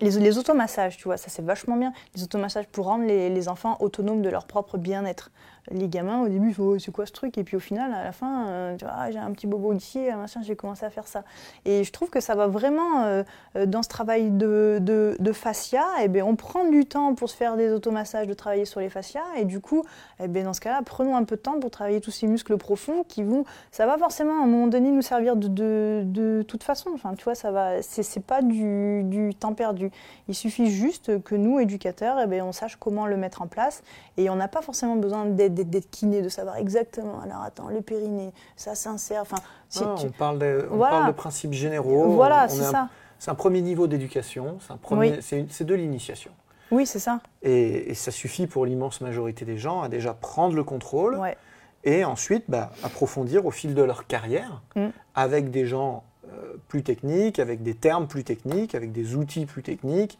les, 0.00 0.10
les 0.10 0.38
automassages, 0.38 0.96
tu 0.96 1.04
vois, 1.04 1.16
ça 1.16 1.28
c'est 1.28 1.44
vachement 1.44 1.76
bien. 1.76 1.92
Les 2.16 2.22
automassages 2.24 2.66
pour 2.68 2.86
rendre 2.86 3.04
les 3.06 3.48
enfants 3.48 3.76
autonomes 3.80 4.22
de 4.22 4.28
leur 4.28 4.46
propre 4.46 4.76
bien-être. 4.78 5.30
Les 5.70 5.88
gamins, 5.88 6.22
au 6.22 6.28
début, 6.28 6.54
Oh, 6.58 6.78
c'est 6.78 6.92
quoi 6.92 7.06
ce 7.06 7.12
truc? 7.12 7.38
Et 7.38 7.44
puis 7.44 7.56
au 7.56 7.60
final, 7.60 7.92
à 7.94 8.04
la 8.04 8.12
fin, 8.12 8.46
euh, 8.48 8.76
tu 8.76 8.84
vois, 8.84 8.94
Ah, 8.96 9.10
j'ai 9.10 9.18
un 9.18 9.30
petit 9.32 9.46
bobo 9.46 9.72
ici, 9.72 9.98
euh, 10.10 10.16
machin, 10.16 10.40
j'ai 10.42 10.56
commencé 10.56 10.84
à 10.84 10.90
faire 10.90 11.06
ça. 11.06 11.24
Et 11.64 11.84
je 11.84 11.90
trouve 11.90 12.10
que 12.10 12.20
ça 12.20 12.34
va 12.34 12.46
vraiment 12.46 13.04
euh, 13.04 13.22
euh, 13.56 13.64
dans 13.64 13.82
ce 13.82 13.88
travail 13.88 14.30
de, 14.30 14.78
de, 14.82 15.16
de 15.18 15.32
fascia. 15.32 15.82
Et 16.02 16.08
ben, 16.08 16.22
on 16.22 16.36
prend 16.36 16.66
du 16.68 16.84
temps 16.84 17.14
pour 17.14 17.30
se 17.30 17.36
faire 17.36 17.56
des 17.56 17.72
automassages, 17.72 18.26
de 18.26 18.34
travailler 18.34 18.66
sur 18.66 18.80
les 18.80 18.90
fascias. 18.90 19.24
Et 19.36 19.46
du 19.46 19.60
coup, 19.60 19.82
eh 20.22 20.28
ben, 20.28 20.44
dans 20.44 20.52
ce 20.52 20.60
cas-là, 20.60 20.82
prenons 20.84 21.16
un 21.16 21.24
peu 21.24 21.36
de 21.36 21.40
temps 21.40 21.58
pour 21.58 21.70
travailler 21.70 22.00
tous 22.02 22.10
ces 22.10 22.26
muscles 22.26 22.58
profonds 22.58 23.02
qui 23.08 23.22
vont. 23.22 23.44
Ça 23.72 23.86
va 23.86 23.96
forcément 23.96 24.40
à 24.40 24.44
un 24.44 24.46
moment 24.46 24.66
donné 24.66 24.90
nous 24.90 25.02
servir 25.02 25.34
de, 25.34 25.48
de, 25.48 26.02
de 26.04 26.44
toute 26.46 26.62
façon. 26.62 26.90
Enfin, 26.94 27.14
tu 27.14 27.24
vois, 27.24 27.34
ça 27.34 27.50
va. 27.50 27.80
C'est 27.80 28.24
pas 28.24 28.42
du, 28.42 29.02
du 29.04 29.34
temps 29.34 29.54
perdu. 29.54 29.90
Il 30.28 30.34
suffit 30.34 30.70
juste 30.70 31.22
que 31.22 31.34
nous, 31.34 31.58
éducateurs, 31.58 32.18
eh 32.22 32.26
ben, 32.26 32.42
on 32.42 32.52
sache 32.52 32.76
comment 32.76 33.06
le 33.06 33.16
mettre 33.16 33.40
en 33.40 33.46
place. 33.46 33.82
Et 34.18 34.28
on 34.28 34.36
n'a 34.36 34.48
pas 34.48 34.60
forcément 34.60 34.96
besoin 34.96 35.24
d'être 35.24 35.53
d'être- 35.54 35.90
kiné, 35.90 36.20
de 36.22 36.28
savoir 36.28 36.56
exactement. 36.56 37.20
Alors 37.20 37.42
attends, 37.42 37.68
le 37.68 37.80
périnée, 37.80 38.32
ça 38.56 38.74
s'insère. 38.74 39.22
Enfin, 39.22 39.36
si 39.68 39.82
Ah, 39.84 39.94
tu- 39.98 40.06
on 40.06 40.10
parle 40.10 40.38
de, 40.38 40.66
on 40.70 40.76
Voilà. 40.76 40.96
parle 40.98 41.06
de 41.08 41.12
principes 41.16 41.52
généraux. 41.52 42.10
Voilà, 42.10 42.48
c'est 42.48 42.62
ça. 42.62 42.88
C'est 43.18 43.30
un 43.30 43.34
premier 43.36 43.62
niveau 43.62 43.86
d'éducation, 43.86 44.58
c'est 44.66 44.72
un 44.72 44.76
premier- 44.76 45.12
Oui. 45.12 45.18
c'est 45.22 45.38
une- 45.38 45.48
c'est 45.48 45.64
de 45.64 45.74
l'initiation. 45.74 46.32
Oui, 46.70 46.84
c'est 46.86 46.98
ça. 46.98 47.20
Et, 47.42 47.90
et 47.90 47.94
ça 47.94 48.10
suffit 48.10 48.46
pour 48.46 48.66
l'immense 48.66 49.00
majorité 49.00 49.44
des 49.44 49.56
gens 49.58 49.82
à 49.82 49.88
déjà 49.88 50.12
prendre 50.12 50.54
le 50.56 50.64
contrôle 50.64 51.16
Ouais. 51.18 51.36
et 51.84 52.04
ensuite 52.04 52.44
bah, 52.48 52.70
approfondir 52.82 53.46
au 53.46 53.50
fil 53.50 53.74
de 53.74 53.82
leur 53.82 54.06
carrière 54.06 54.62
Mm. 54.74 54.86
avec 55.14 55.50
des 55.50 55.66
gens 55.66 56.02
euh, 56.32 56.56
plus 56.68 56.82
techniques, 56.82 57.38
avec 57.38 57.62
des 57.62 57.74
termes 57.74 58.08
plus 58.08 58.24
techniques, 58.24 58.74
avec 58.74 58.92
des 58.92 59.14
outils 59.14 59.44
plus 59.46 59.62
techniques, 59.62 60.18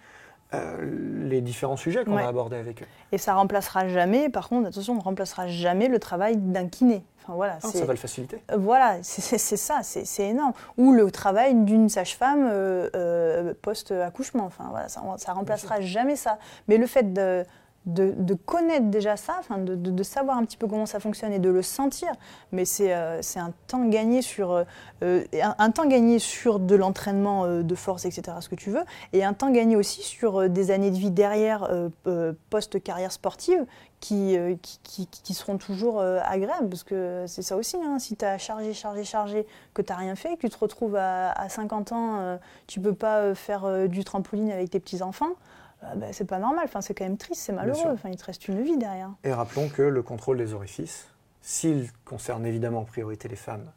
euh, 0.53 1.27
les 1.29 1.41
différents 1.41 1.77
sujets 1.77 2.05
qu'on 2.05 2.15
Ouais. 2.17 2.23
va 2.23 2.29
aborder 2.29 2.57
avec 2.57 2.83
eux. 2.83 2.87
Et 3.13 3.19
ça 3.19 3.35
remplacera 3.35 3.89
jamais, 3.89 4.29
par 4.29 4.49
contre, 4.49 4.69
attention, 4.69 4.93
on 4.93 4.97
ne 4.97 5.03
remplacera 5.03 5.49
jamais 5.49 5.89
le 5.89 5.99
travail 5.99 6.37
d'un 6.37 6.69
kiné. 6.69 7.03
Enfin, 7.23 7.33
voilà, 7.35 7.59
Ah, 7.63 7.69
ça 7.69 7.85
va 7.87 7.93
le 7.95 7.99
faciliter. 7.99 8.43
Euh, 8.53 8.57
Voilà, 8.59 8.99
c'est 9.03 9.39
ça, 9.39 9.81
c'est 9.83 10.23
énorme. 10.29 10.53
Ou 10.77 10.93
le 10.93 11.11
travail 11.11 11.55
d'une 11.55 11.89
sage-femme 11.89 12.47
euh, 12.53 12.91
euh, 12.95 13.55
post-accouchement. 13.63 14.45
Enfin, 14.45 14.67
voilà, 14.71 14.89
ça, 14.89 15.03
ça 15.17 15.33
remplacera 15.33 15.81
jamais 15.81 16.17
ça. 16.17 16.39
Mais 16.69 16.77
le 16.77 16.87
fait 16.87 17.15
de, 17.15 17.45
de, 17.87 18.35
connaître 18.35 18.87
déjà 18.87 19.17
ça, 19.17 19.41
de, 19.57 19.75
de- 19.75 20.03
savoir 20.03 20.39
un 20.39 20.45
petit 20.45 20.57
peu 20.57 20.67
comment 20.67 20.87
ça 20.87 21.01
fonctionne 21.01 21.33
et 21.33 21.39
de 21.39 21.51
le 21.51 21.63
sentir, 21.63 22.09
mais 22.53 22.65
c'est 22.65 22.95
euh, 22.95 23.21
un 23.37 23.53
temps 23.67 23.87
gagné 23.87 24.23
sur 24.23 24.53
euh, 24.53 24.65
euh, 25.03 25.25
un, 25.59 25.71
temps 25.71 25.87
gagné 25.87 26.19
sur 26.19 26.61
de 26.61 26.75
l'entraînement 26.77 27.47
de 27.47 27.75
force, 27.75 28.05
etc. 28.05 28.37
Ce 28.41 28.49
que 28.49 28.55
tu 28.55 28.71
veux, 28.71 28.85
et 29.13 29.25
un 29.25 29.35
temps 29.35 29.51
gagné 29.51 29.77
aussi 29.77 30.03
sur 30.03 30.49
des 30.49 30.71
années 30.71 30.91
de 30.91 30.97
vie 30.97 31.11
derrière 31.11 31.69
euh, 32.07 32.33
post-carrière 32.51 33.13
sportive 33.13 33.67
qui, 34.01 34.37
qui, 34.83 35.35
seront 35.35 35.57
toujours 35.57 36.03
agréables. 36.03 36.69
Parce 36.69 36.85
que 36.85 37.25
c'est 37.27 37.41
ça 37.41 37.57
aussi, 37.57 37.77
hein, 37.77 37.99
si 37.99 38.17
tu 38.17 38.25
as 38.27 38.37
chargé, 38.37 38.75
chargé, 38.75 39.03
chargé, 39.03 39.47
que 39.73 39.81
tu 39.81 39.91
n'as 39.91 39.99
rien 39.99 40.15
fait, 40.15 40.37
que 40.37 40.43
tu 40.43 40.51
te 40.51 40.59
retrouves 40.59 40.97
à, 40.97 41.31
à 41.33 41.49
50 41.49 41.93
ans, 41.93 42.39
tu 42.67 42.81
peux 42.81 42.93
pas 42.93 43.35
faire 43.35 43.89
du 43.89 44.05
trampoline 44.05 44.51
avec 44.51 44.69
tes 44.69 44.79
petits-enfants, 44.79 45.31
euh, 45.31 45.64
bah, 45.97 46.07
c'est 46.13 46.25
pas 46.27 46.39
normal. 46.39 46.65
Enfin, 46.65 46.81
c'est 46.81 46.95
quand 46.95 47.05
même 47.05 47.17
triste, 47.17 47.41
c'est 47.43 47.53
malheureux. 47.53 47.91
Enfin, 47.93 48.09
il 48.11 48.17
te 48.17 48.25
reste 48.25 48.49
une 48.49 48.63
vie 48.63 48.77
derrière. 48.79 49.11
Et 49.25 49.33
rappelons 49.33 49.69
que 49.69 49.83
le 49.83 50.03
contrôle 50.03 50.39
des 50.39 50.53
orifices, 50.55 51.09
s'il 51.43 51.91
concerne 52.05 52.47
évidemment 52.47 52.81
en 52.81 52.85
priorité 52.85 53.29
les 53.29 53.37
femmes 53.37 53.71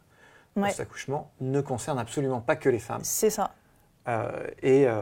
Ouais, 0.56 0.70
post-accouchement, 0.70 1.30
ne 1.40 1.62
concerne 1.62 2.00
absolument 2.00 2.42
pas 2.42 2.56
que 2.56 2.70
les 2.70 2.80
femmes. 2.80 3.02
c'est 3.04 3.30
ça. 3.30 3.52
Euh, 4.08 4.48
et, 4.64 4.88
euh, 4.88 5.02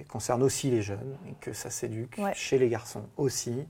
et 0.00 0.04
concerne 0.04 0.42
aussi 0.42 0.70
les 0.70 0.82
jeunes, 0.82 1.16
et 1.28 1.34
que 1.40 1.52
ça 1.52 1.68
s'éduque 1.70 2.16
Ouais. 2.18 2.32
chez 2.34 2.58
les 2.58 2.68
garçons 2.68 3.04
aussi. 3.16 3.66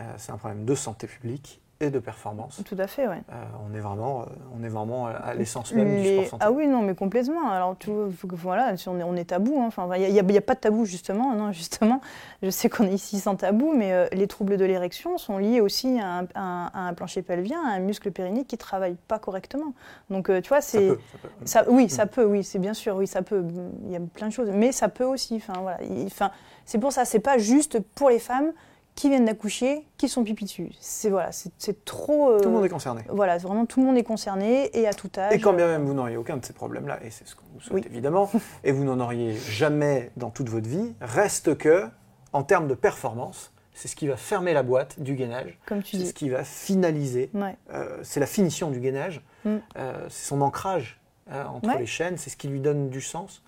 Euh, 0.00 0.14
c'est 0.16 0.30
un 0.32 0.36
problème 0.38 0.64
de 0.64 0.74
santé 0.74 1.06
publique 1.06 1.60
et 1.80 1.90
de 1.90 1.98
performance. 1.98 2.62
Tout 2.64 2.76
à 2.78 2.86
fait, 2.86 3.06
ouais. 3.06 3.20
Euh, 3.30 3.44
on, 3.68 3.74
est 3.74 3.80
vraiment, 3.80 4.22
euh, 4.22 4.24
on 4.58 4.64
est 4.64 4.68
vraiment 4.68 5.06
à 5.06 5.34
l'essence 5.34 5.72
même 5.74 6.00
du 6.00 6.08
sport 6.08 6.26
santé. 6.26 6.44
Ah 6.46 6.50
oui, 6.50 6.66
non, 6.66 6.80
mais 6.80 6.94
complètement. 6.94 7.50
Alors, 7.50 7.76
tu 7.78 7.90
voilà, 8.32 8.74
on 8.86 8.98
est, 8.98 9.02
on 9.02 9.14
est 9.14 9.26
tabou. 9.26 9.60
hein. 9.60 9.66
Enfin, 9.66 9.88
il 9.96 10.10
n'y 10.12 10.18
a, 10.38 10.40
pas 10.40 10.54
de 10.54 10.60
tabou, 10.60 10.86
justement. 10.86 11.34
Non, 11.34 11.52
justement, 11.52 12.00
je 12.42 12.48
sais 12.48 12.70
qu'on 12.70 12.84
est 12.84 12.94
ici 12.94 13.20
sans 13.20 13.36
tabou, 13.36 13.74
mais 13.76 13.92
euh, 13.92 14.06
les 14.12 14.26
troubles 14.26 14.56
de 14.56 14.64
l'érection 14.64 15.18
sont 15.18 15.36
liés 15.36 15.60
aussi 15.60 15.98
à 16.00 16.20
un, 16.20 16.24
à 16.34 16.40
un- 16.40 16.66
à 16.72 16.80
un 16.88 16.94
plancher 16.94 17.20
pelvien, 17.22 17.60
à 17.66 17.72
un 17.74 17.80
muscle 17.80 18.10
périnée 18.10 18.44
qui 18.44 18.54
ne 18.54 18.60
travaille 18.60 18.96
pas 19.06 19.18
correctement. 19.18 19.74
Donc, 20.08 20.30
euh, 20.30 20.40
tu 20.40 20.48
vois, 20.48 20.62
Ça 20.62 20.78
peut, 20.78 20.98
ça 21.12 21.18
peut. 21.18 21.28
Ça- 21.44 21.64
oui, 21.68 21.90
ça 21.90 22.06
peut, 22.06 22.24
oui, 22.24 22.42
c'est 22.42 22.58
bien 22.58 22.74
sûr, 22.74 22.96
oui, 22.96 23.06
ça 23.06 23.20
peut. 23.20 23.44
Il 23.84 23.92
y 23.92 23.96
a 23.96 24.00
plein 24.00 24.28
de 24.28 24.32
choses, 24.32 24.48
mais 24.50 24.72
ça 24.72 24.88
peut 24.88 25.04
aussi. 25.04 25.36
Enfin, 25.36 25.60
voilà. 25.60 25.82
Il- 25.82 26.06
Enfin, 26.06 26.30
c'est 26.64 26.78
pour 26.78 26.92
ça, 26.92 27.04
c'est 27.04 27.20
pas 27.20 27.36
juste 27.36 27.80
pour 27.80 28.08
les 28.08 28.18
femmes 28.18 28.52
qui 28.96 29.08
viennent 29.10 29.26
d'accoucher, 29.26 29.86
qui 29.98 30.08
sont 30.08 30.24
pipi 30.24 30.44
dessus. 30.46 30.70
C'est 30.80 31.10
voilà, 31.10 31.30
c'est 31.30 31.52
c'est 31.58 31.84
trop. 31.84 32.30
euh, 32.32 32.40
Tout 32.40 32.48
le 32.48 32.54
monde 32.56 32.64
est 32.64 32.68
concerné. 32.70 33.02
Voilà, 33.10 33.38
vraiment 33.38 33.64
tout 33.66 33.78
le 33.80 33.86
monde 33.86 33.96
est 33.96 34.02
concerné 34.02 34.70
et 34.76 34.88
à 34.88 34.94
tout 34.94 35.10
âge. 35.16 35.32
Et 35.32 35.38
quand 35.38 35.52
bien 35.52 35.68
même 35.68 35.84
vous 35.84 35.94
n'auriez 35.94 36.16
aucun 36.16 36.38
de 36.38 36.44
ces 36.44 36.54
problèmes-là, 36.54 36.98
et 37.04 37.10
c'est 37.10 37.26
ce 37.28 37.36
qu'on 37.36 37.44
vous 37.54 37.60
souhaite 37.60 37.84
Oui. 37.84 37.90
évidemment, 37.92 38.28
et 38.64 38.72
vous 38.72 38.82
n'en 38.84 38.98
auriez 38.98 39.34
jamais 39.36 40.10
dans 40.16 40.30
toute 40.30 40.48
votre 40.48 40.68
vie, 40.68 40.94
reste 41.00 41.56
que, 41.56 41.84
en 42.32 42.42
termes 42.42 42.66
de 42.66 42.74
performance, 42.74 43.52
c'est 43.74 43.88
ce 43.88 43.94
qui 43.96 44.06
va 44.08 44.16
fermer 44.16 44.54
la 44.54 44.62
boîte 44.62 44.98
du 44.98 45.14
gainage, 45.14 45.58
Comme 45.66 45.82
tu 45.82 45.96
c'est 45.98 46.02
dis. 46.02 46.08
ce 46.08 46.14
qui 46.14 46.30
va 46.30 46.42
finaliser, 46.42 47.30
Ouais. 47.34 47.56
euh, 47.74 47.98
c'est 48.02 48.20
la 48.20 48.26
finition 48.26 48.70
du 48.70 48.80
gainage, 48.80 49.20
Mm. 49.44 49.56
euh, 49.76 50.06
c'est 50.08 50.26
son 50.28 50.40
ancrage 50.40 50.98
hein, 51.30 51.44
entre 51.52 51.68
Ouais. 51.68 51.78
les 51.78 51.86
chaînes, 51.86 52.16
c'est 52.16 52.30
ce 52.30 52.36
qui 52.38 52.48
lui 52.48 52.60
donne 52.60 52.88
du 52.88 53.00
sens, 53.02 53.42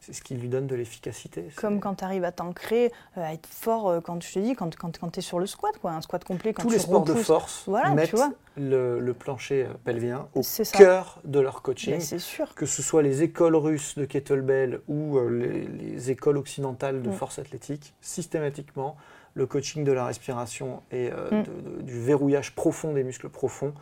c'est 0.00 0.12
ce 0.12 0.22
qui 0.22 0.34
lui 0.34 0.48
donne 0.48 0.66
de 0.66 0.74
l'efficacité. 0.74 1.48
Comme 1.56 1.80
quand 1.80 1.96
tu 1.96 2.04
arrives 2.04 2.24
à 2.24 2.32
t'ancrer, 2.32 2.92
euh, 3.16 3.22
à 3.24 3.32
être 3.34 3.46
fort, 3.46 3.88
euh, 3.88 4.00
quand 4.00 4.22
je 4.22 4.32
te 4.32 4.38
dis, 4.38 4.54
quand, 4.54 4.74
quand, 4.76 4.96
quand 4.98 5.10
tu 5.10 5.18
es 5.18 5.22
sur 5.22 5.38
le 5.38 5.46
squat, 5.46 5.76
quoi, 5.78 5.92
un 5.92 6.00
squat 6.00 6.22
complet. 6.24 6.52
Quand 6.52 6.62
Tous 6.62 6.68
tu 6.68 6.74
les 6.74 6.80
sports 6.80 7.04
de 7.04 7.14
force 7.14 7.64
Voilà, 7.66 7.90
tu 7.90 7.94
mettent 7.96 8.14
vois. 8.14 8.30
le, 8.56 9.00
le 9.00 9.14
plancher 9.14 9.64
euh, 9.64 9.74
pelvien 9.84 10.28
au 10.34 10.42
cœur 10.72 11.20
de 11.24 11.40
leur 11.40 11.62
coaching. 11.62 11.94
Ben, 11.94 12.00
c'est 12.00 12.18
sûr. 12.18 12.54
que 12.54 12.66
ce 12.66 12.82
soit 12.82 13.02
les 13.02 13.22
écoles 13.22 13.56
russes 13.56 13.98
de 13.98 14.04
kettlebell 14.04 14.80
ou 14.88 15.18
euh, 15.18 15.28
les, 15.30 15.66
les 15.66 16.10
écoles 16.10 16.36
occidentales 16.38 17.02
de 17.02 17.08
Mm. 17.10 17.12
force 17.12 17.38
athlétique, 17.38 17.94
systématiquement, 18.00 18.96
le 19.34 19.46
coaching 19.46 19.84
de 19.84 19.92
la 19.92 20.04
respiration 20.06 20.82
et 20.90 21.10
Mm. 21.10 21.42
de- 21.42 21.76
de- 21.76 21.82
du 21.82 22.00
verrouillage 22.00 22.54
profond 22.54 22.92
des 22.92 23.04
muscles 23.04 23.28
profonds 23.28 23.74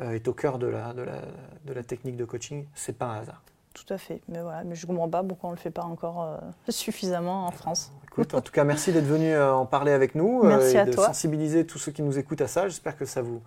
est 0.00 0.28
au 0.28 0.32
cœur 0.32 0.58
de 0.58 0.66
la, 0.68 0.92
de, 0.92 1.02
la, 1.02 1.22
de 1.64 1.72
la 1.72 1.82
technique 1.82 2.16
de 2.16 2.24
coaching. 2.24 2.66
C'est 2.74 2.96
pas 2.96 3.06
un 3.06 3.20
hasard. 3.20 3.42
Tout 3.86 3.94
à 3.94 3.98
fait. 3.98 4.20
Mais 4.28 4.40
voilà, 4.40 4.64
mais 4.64 4.74
je 4.74 4.86
comprends 4.86 5.08
pas 5.08 5.22
pourquoi 5.22 5.50
on 5.50 5.52
le 5.52 5.58
fait 5.58 5.70
pas 5.70 5.82
encore 5.82 6.22
euh, 6.22 6.36
suffisamment 6.70 7.46
en 7.46 7.50
France. 7.50 7.92
Écoute, 8.04 8.34
en 8.34 8.40
tout 8.40 8.52
cas, 8.52 8.64
merci 8.64 8.92
d'être 8.92 9.06
venu 9.06 9.32
euh, 9.32 9.52
en 9.54 9.66
parler 9.66 9.92
avec 9.92 10.14
nous 10.14 10.42
Merci 10.42 10.76
et 10.76 10.80
à 10.80 10.84
de 10.84 10.92
toi. 10.92 11.06
sensibiliser 11.06 11.66
tous 11.66 11.78
ceux 11.78 11.92
qui 11.92 12.02
nous 12.02 12.18
écoutent 12.18 12.40
à 12.40 12.48
ça. 12.48 12.68
J'espère 12.68 12.96
que 12.96 13.04
ça 13.04 13.22
vous 13.22 13.40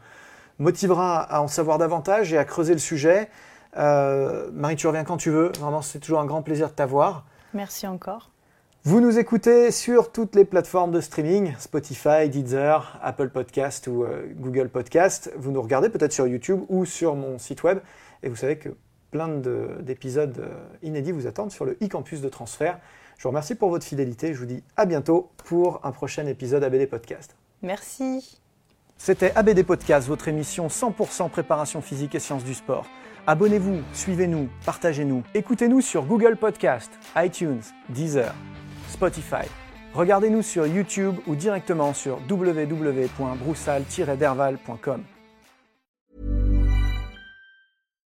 motivera 0.60 1.22
à 1.22 1.41
en 1.41 1.48
savoir 1.48 1.78
davantage 1.78 2.32
et 2.34 2.38
à 2.38 2.46
creuser 2.46 2.74
le 2.74 2.80
sujet. 2.80 3.30
Euh, 3.78 4.50
Marie, 4.54 4.76
tu 4.76 4.88
reviens 4.88 5.04
quand 5.04 5.17
tu 5.17 5.30
veux. 5.30 5.52
Vraiment, 5.60 5.82
c'est 5.82 6.00
toujours 6.00 6.20
un 6.20 6.26
grand 6.26 6.41
plaisir 6.41 6.70
de 6.70 6.74
t'avoir. 6.74 7.26
Merci 7.54 7.88
encore. 7.88 8.30
Vous 8.84 9.00
nous 9.00 9.20
écoutez 9.20 9.70
sur 9.70 10.12
toutes 10.12 10.36
les 10.36 10.46
plateformes 10.46 10.91
de 10.91 11.02
streaming, 11.02 11.54
Spotify, 11.60 12.30
Deezer, 12.30 12.98
Apple 13.04 13.30
Podcast 13.30 13.88
ou 13.88 14.04
euh, 14.04 14.26
Google 14.36 14.70
Podcast. 14.70 15.32
Vous 15.38 15.52
nous 15.52 15.62
regardez 15.62 15.89
peut-être 15.89 16.13
sur 16.13 16.26
YouTube 16.28 16.62
ou 16.70 16.86
sur 16.86 17.15
mon 17.15 17.38
site 17.38 17.63
web. 17.63 17.80
Et 18.24 18.30
vous 18.30 18.36
savez 18.36 18.58
que 18.58 18.70
plein 19.12 19.28
de- 19.28 19.78
d'épisodes 19.82 20.39
euh, 20.39 20.50
inédits 20.82 21.12
vous 21.12 21.28
attendent 21.28 21.52
sur 21.52 21.65
le 21.65 21.74
e-campus 21.84 22.21
de 22.21 22.30
transfert. 22.30 22.80
Je 23.17 23.24
vous 23.24 23.30
remercie 23.30 23.56
pour 23.56 23.69
votre 23.69 23.86
fidélité. 23.86 24.34
Je 24.34 24.39
vous 24.39 24.45
dis 24.45 24.63
à 24.78 24.86
bientôt 24.86 25.30
pour 25.45 25.80
un 25.86 25.91
prochain 25.91 26.26
épisode 26.26 26.63
ABD 26.63 26.88
Podcast. 26.89 27.36
Merci. 27.62 28.39
C'était 28.97 29.32
ABD 29.36 29.63
Podcast, 29.63 30.08
votre 30.08 30.28
émission 30.28 30.67
100% 30.67 31.30
préparation 31.30 31.82
physique 31.82 32.15
et 32.15 32.19
sciences 32.19 32.43
du 32.43 32.54
sport. 32.54 32.86
Abonnez-vous, 33.28 33.82
suivez-nous, 33.93 34.50
partagez-nous. 34.65 35.24
Écoutez-nous 35.36 35.82
sur 35.82 36.06
Google 36.06 36.36
Podcast, 36.38 36.91
iTunes, 37.15 37.62
Deezer, 37.89 38.34
Spotify. 38.89 39.45
Regardez-nous 39.93 40.41
sur 40.41 40.65
YouTube 40.65 41.15
ou 41.28 41.36
directement 41.36 41.93
sur 41.93 42.17
www.broussal-derval.com. 42.30 45.04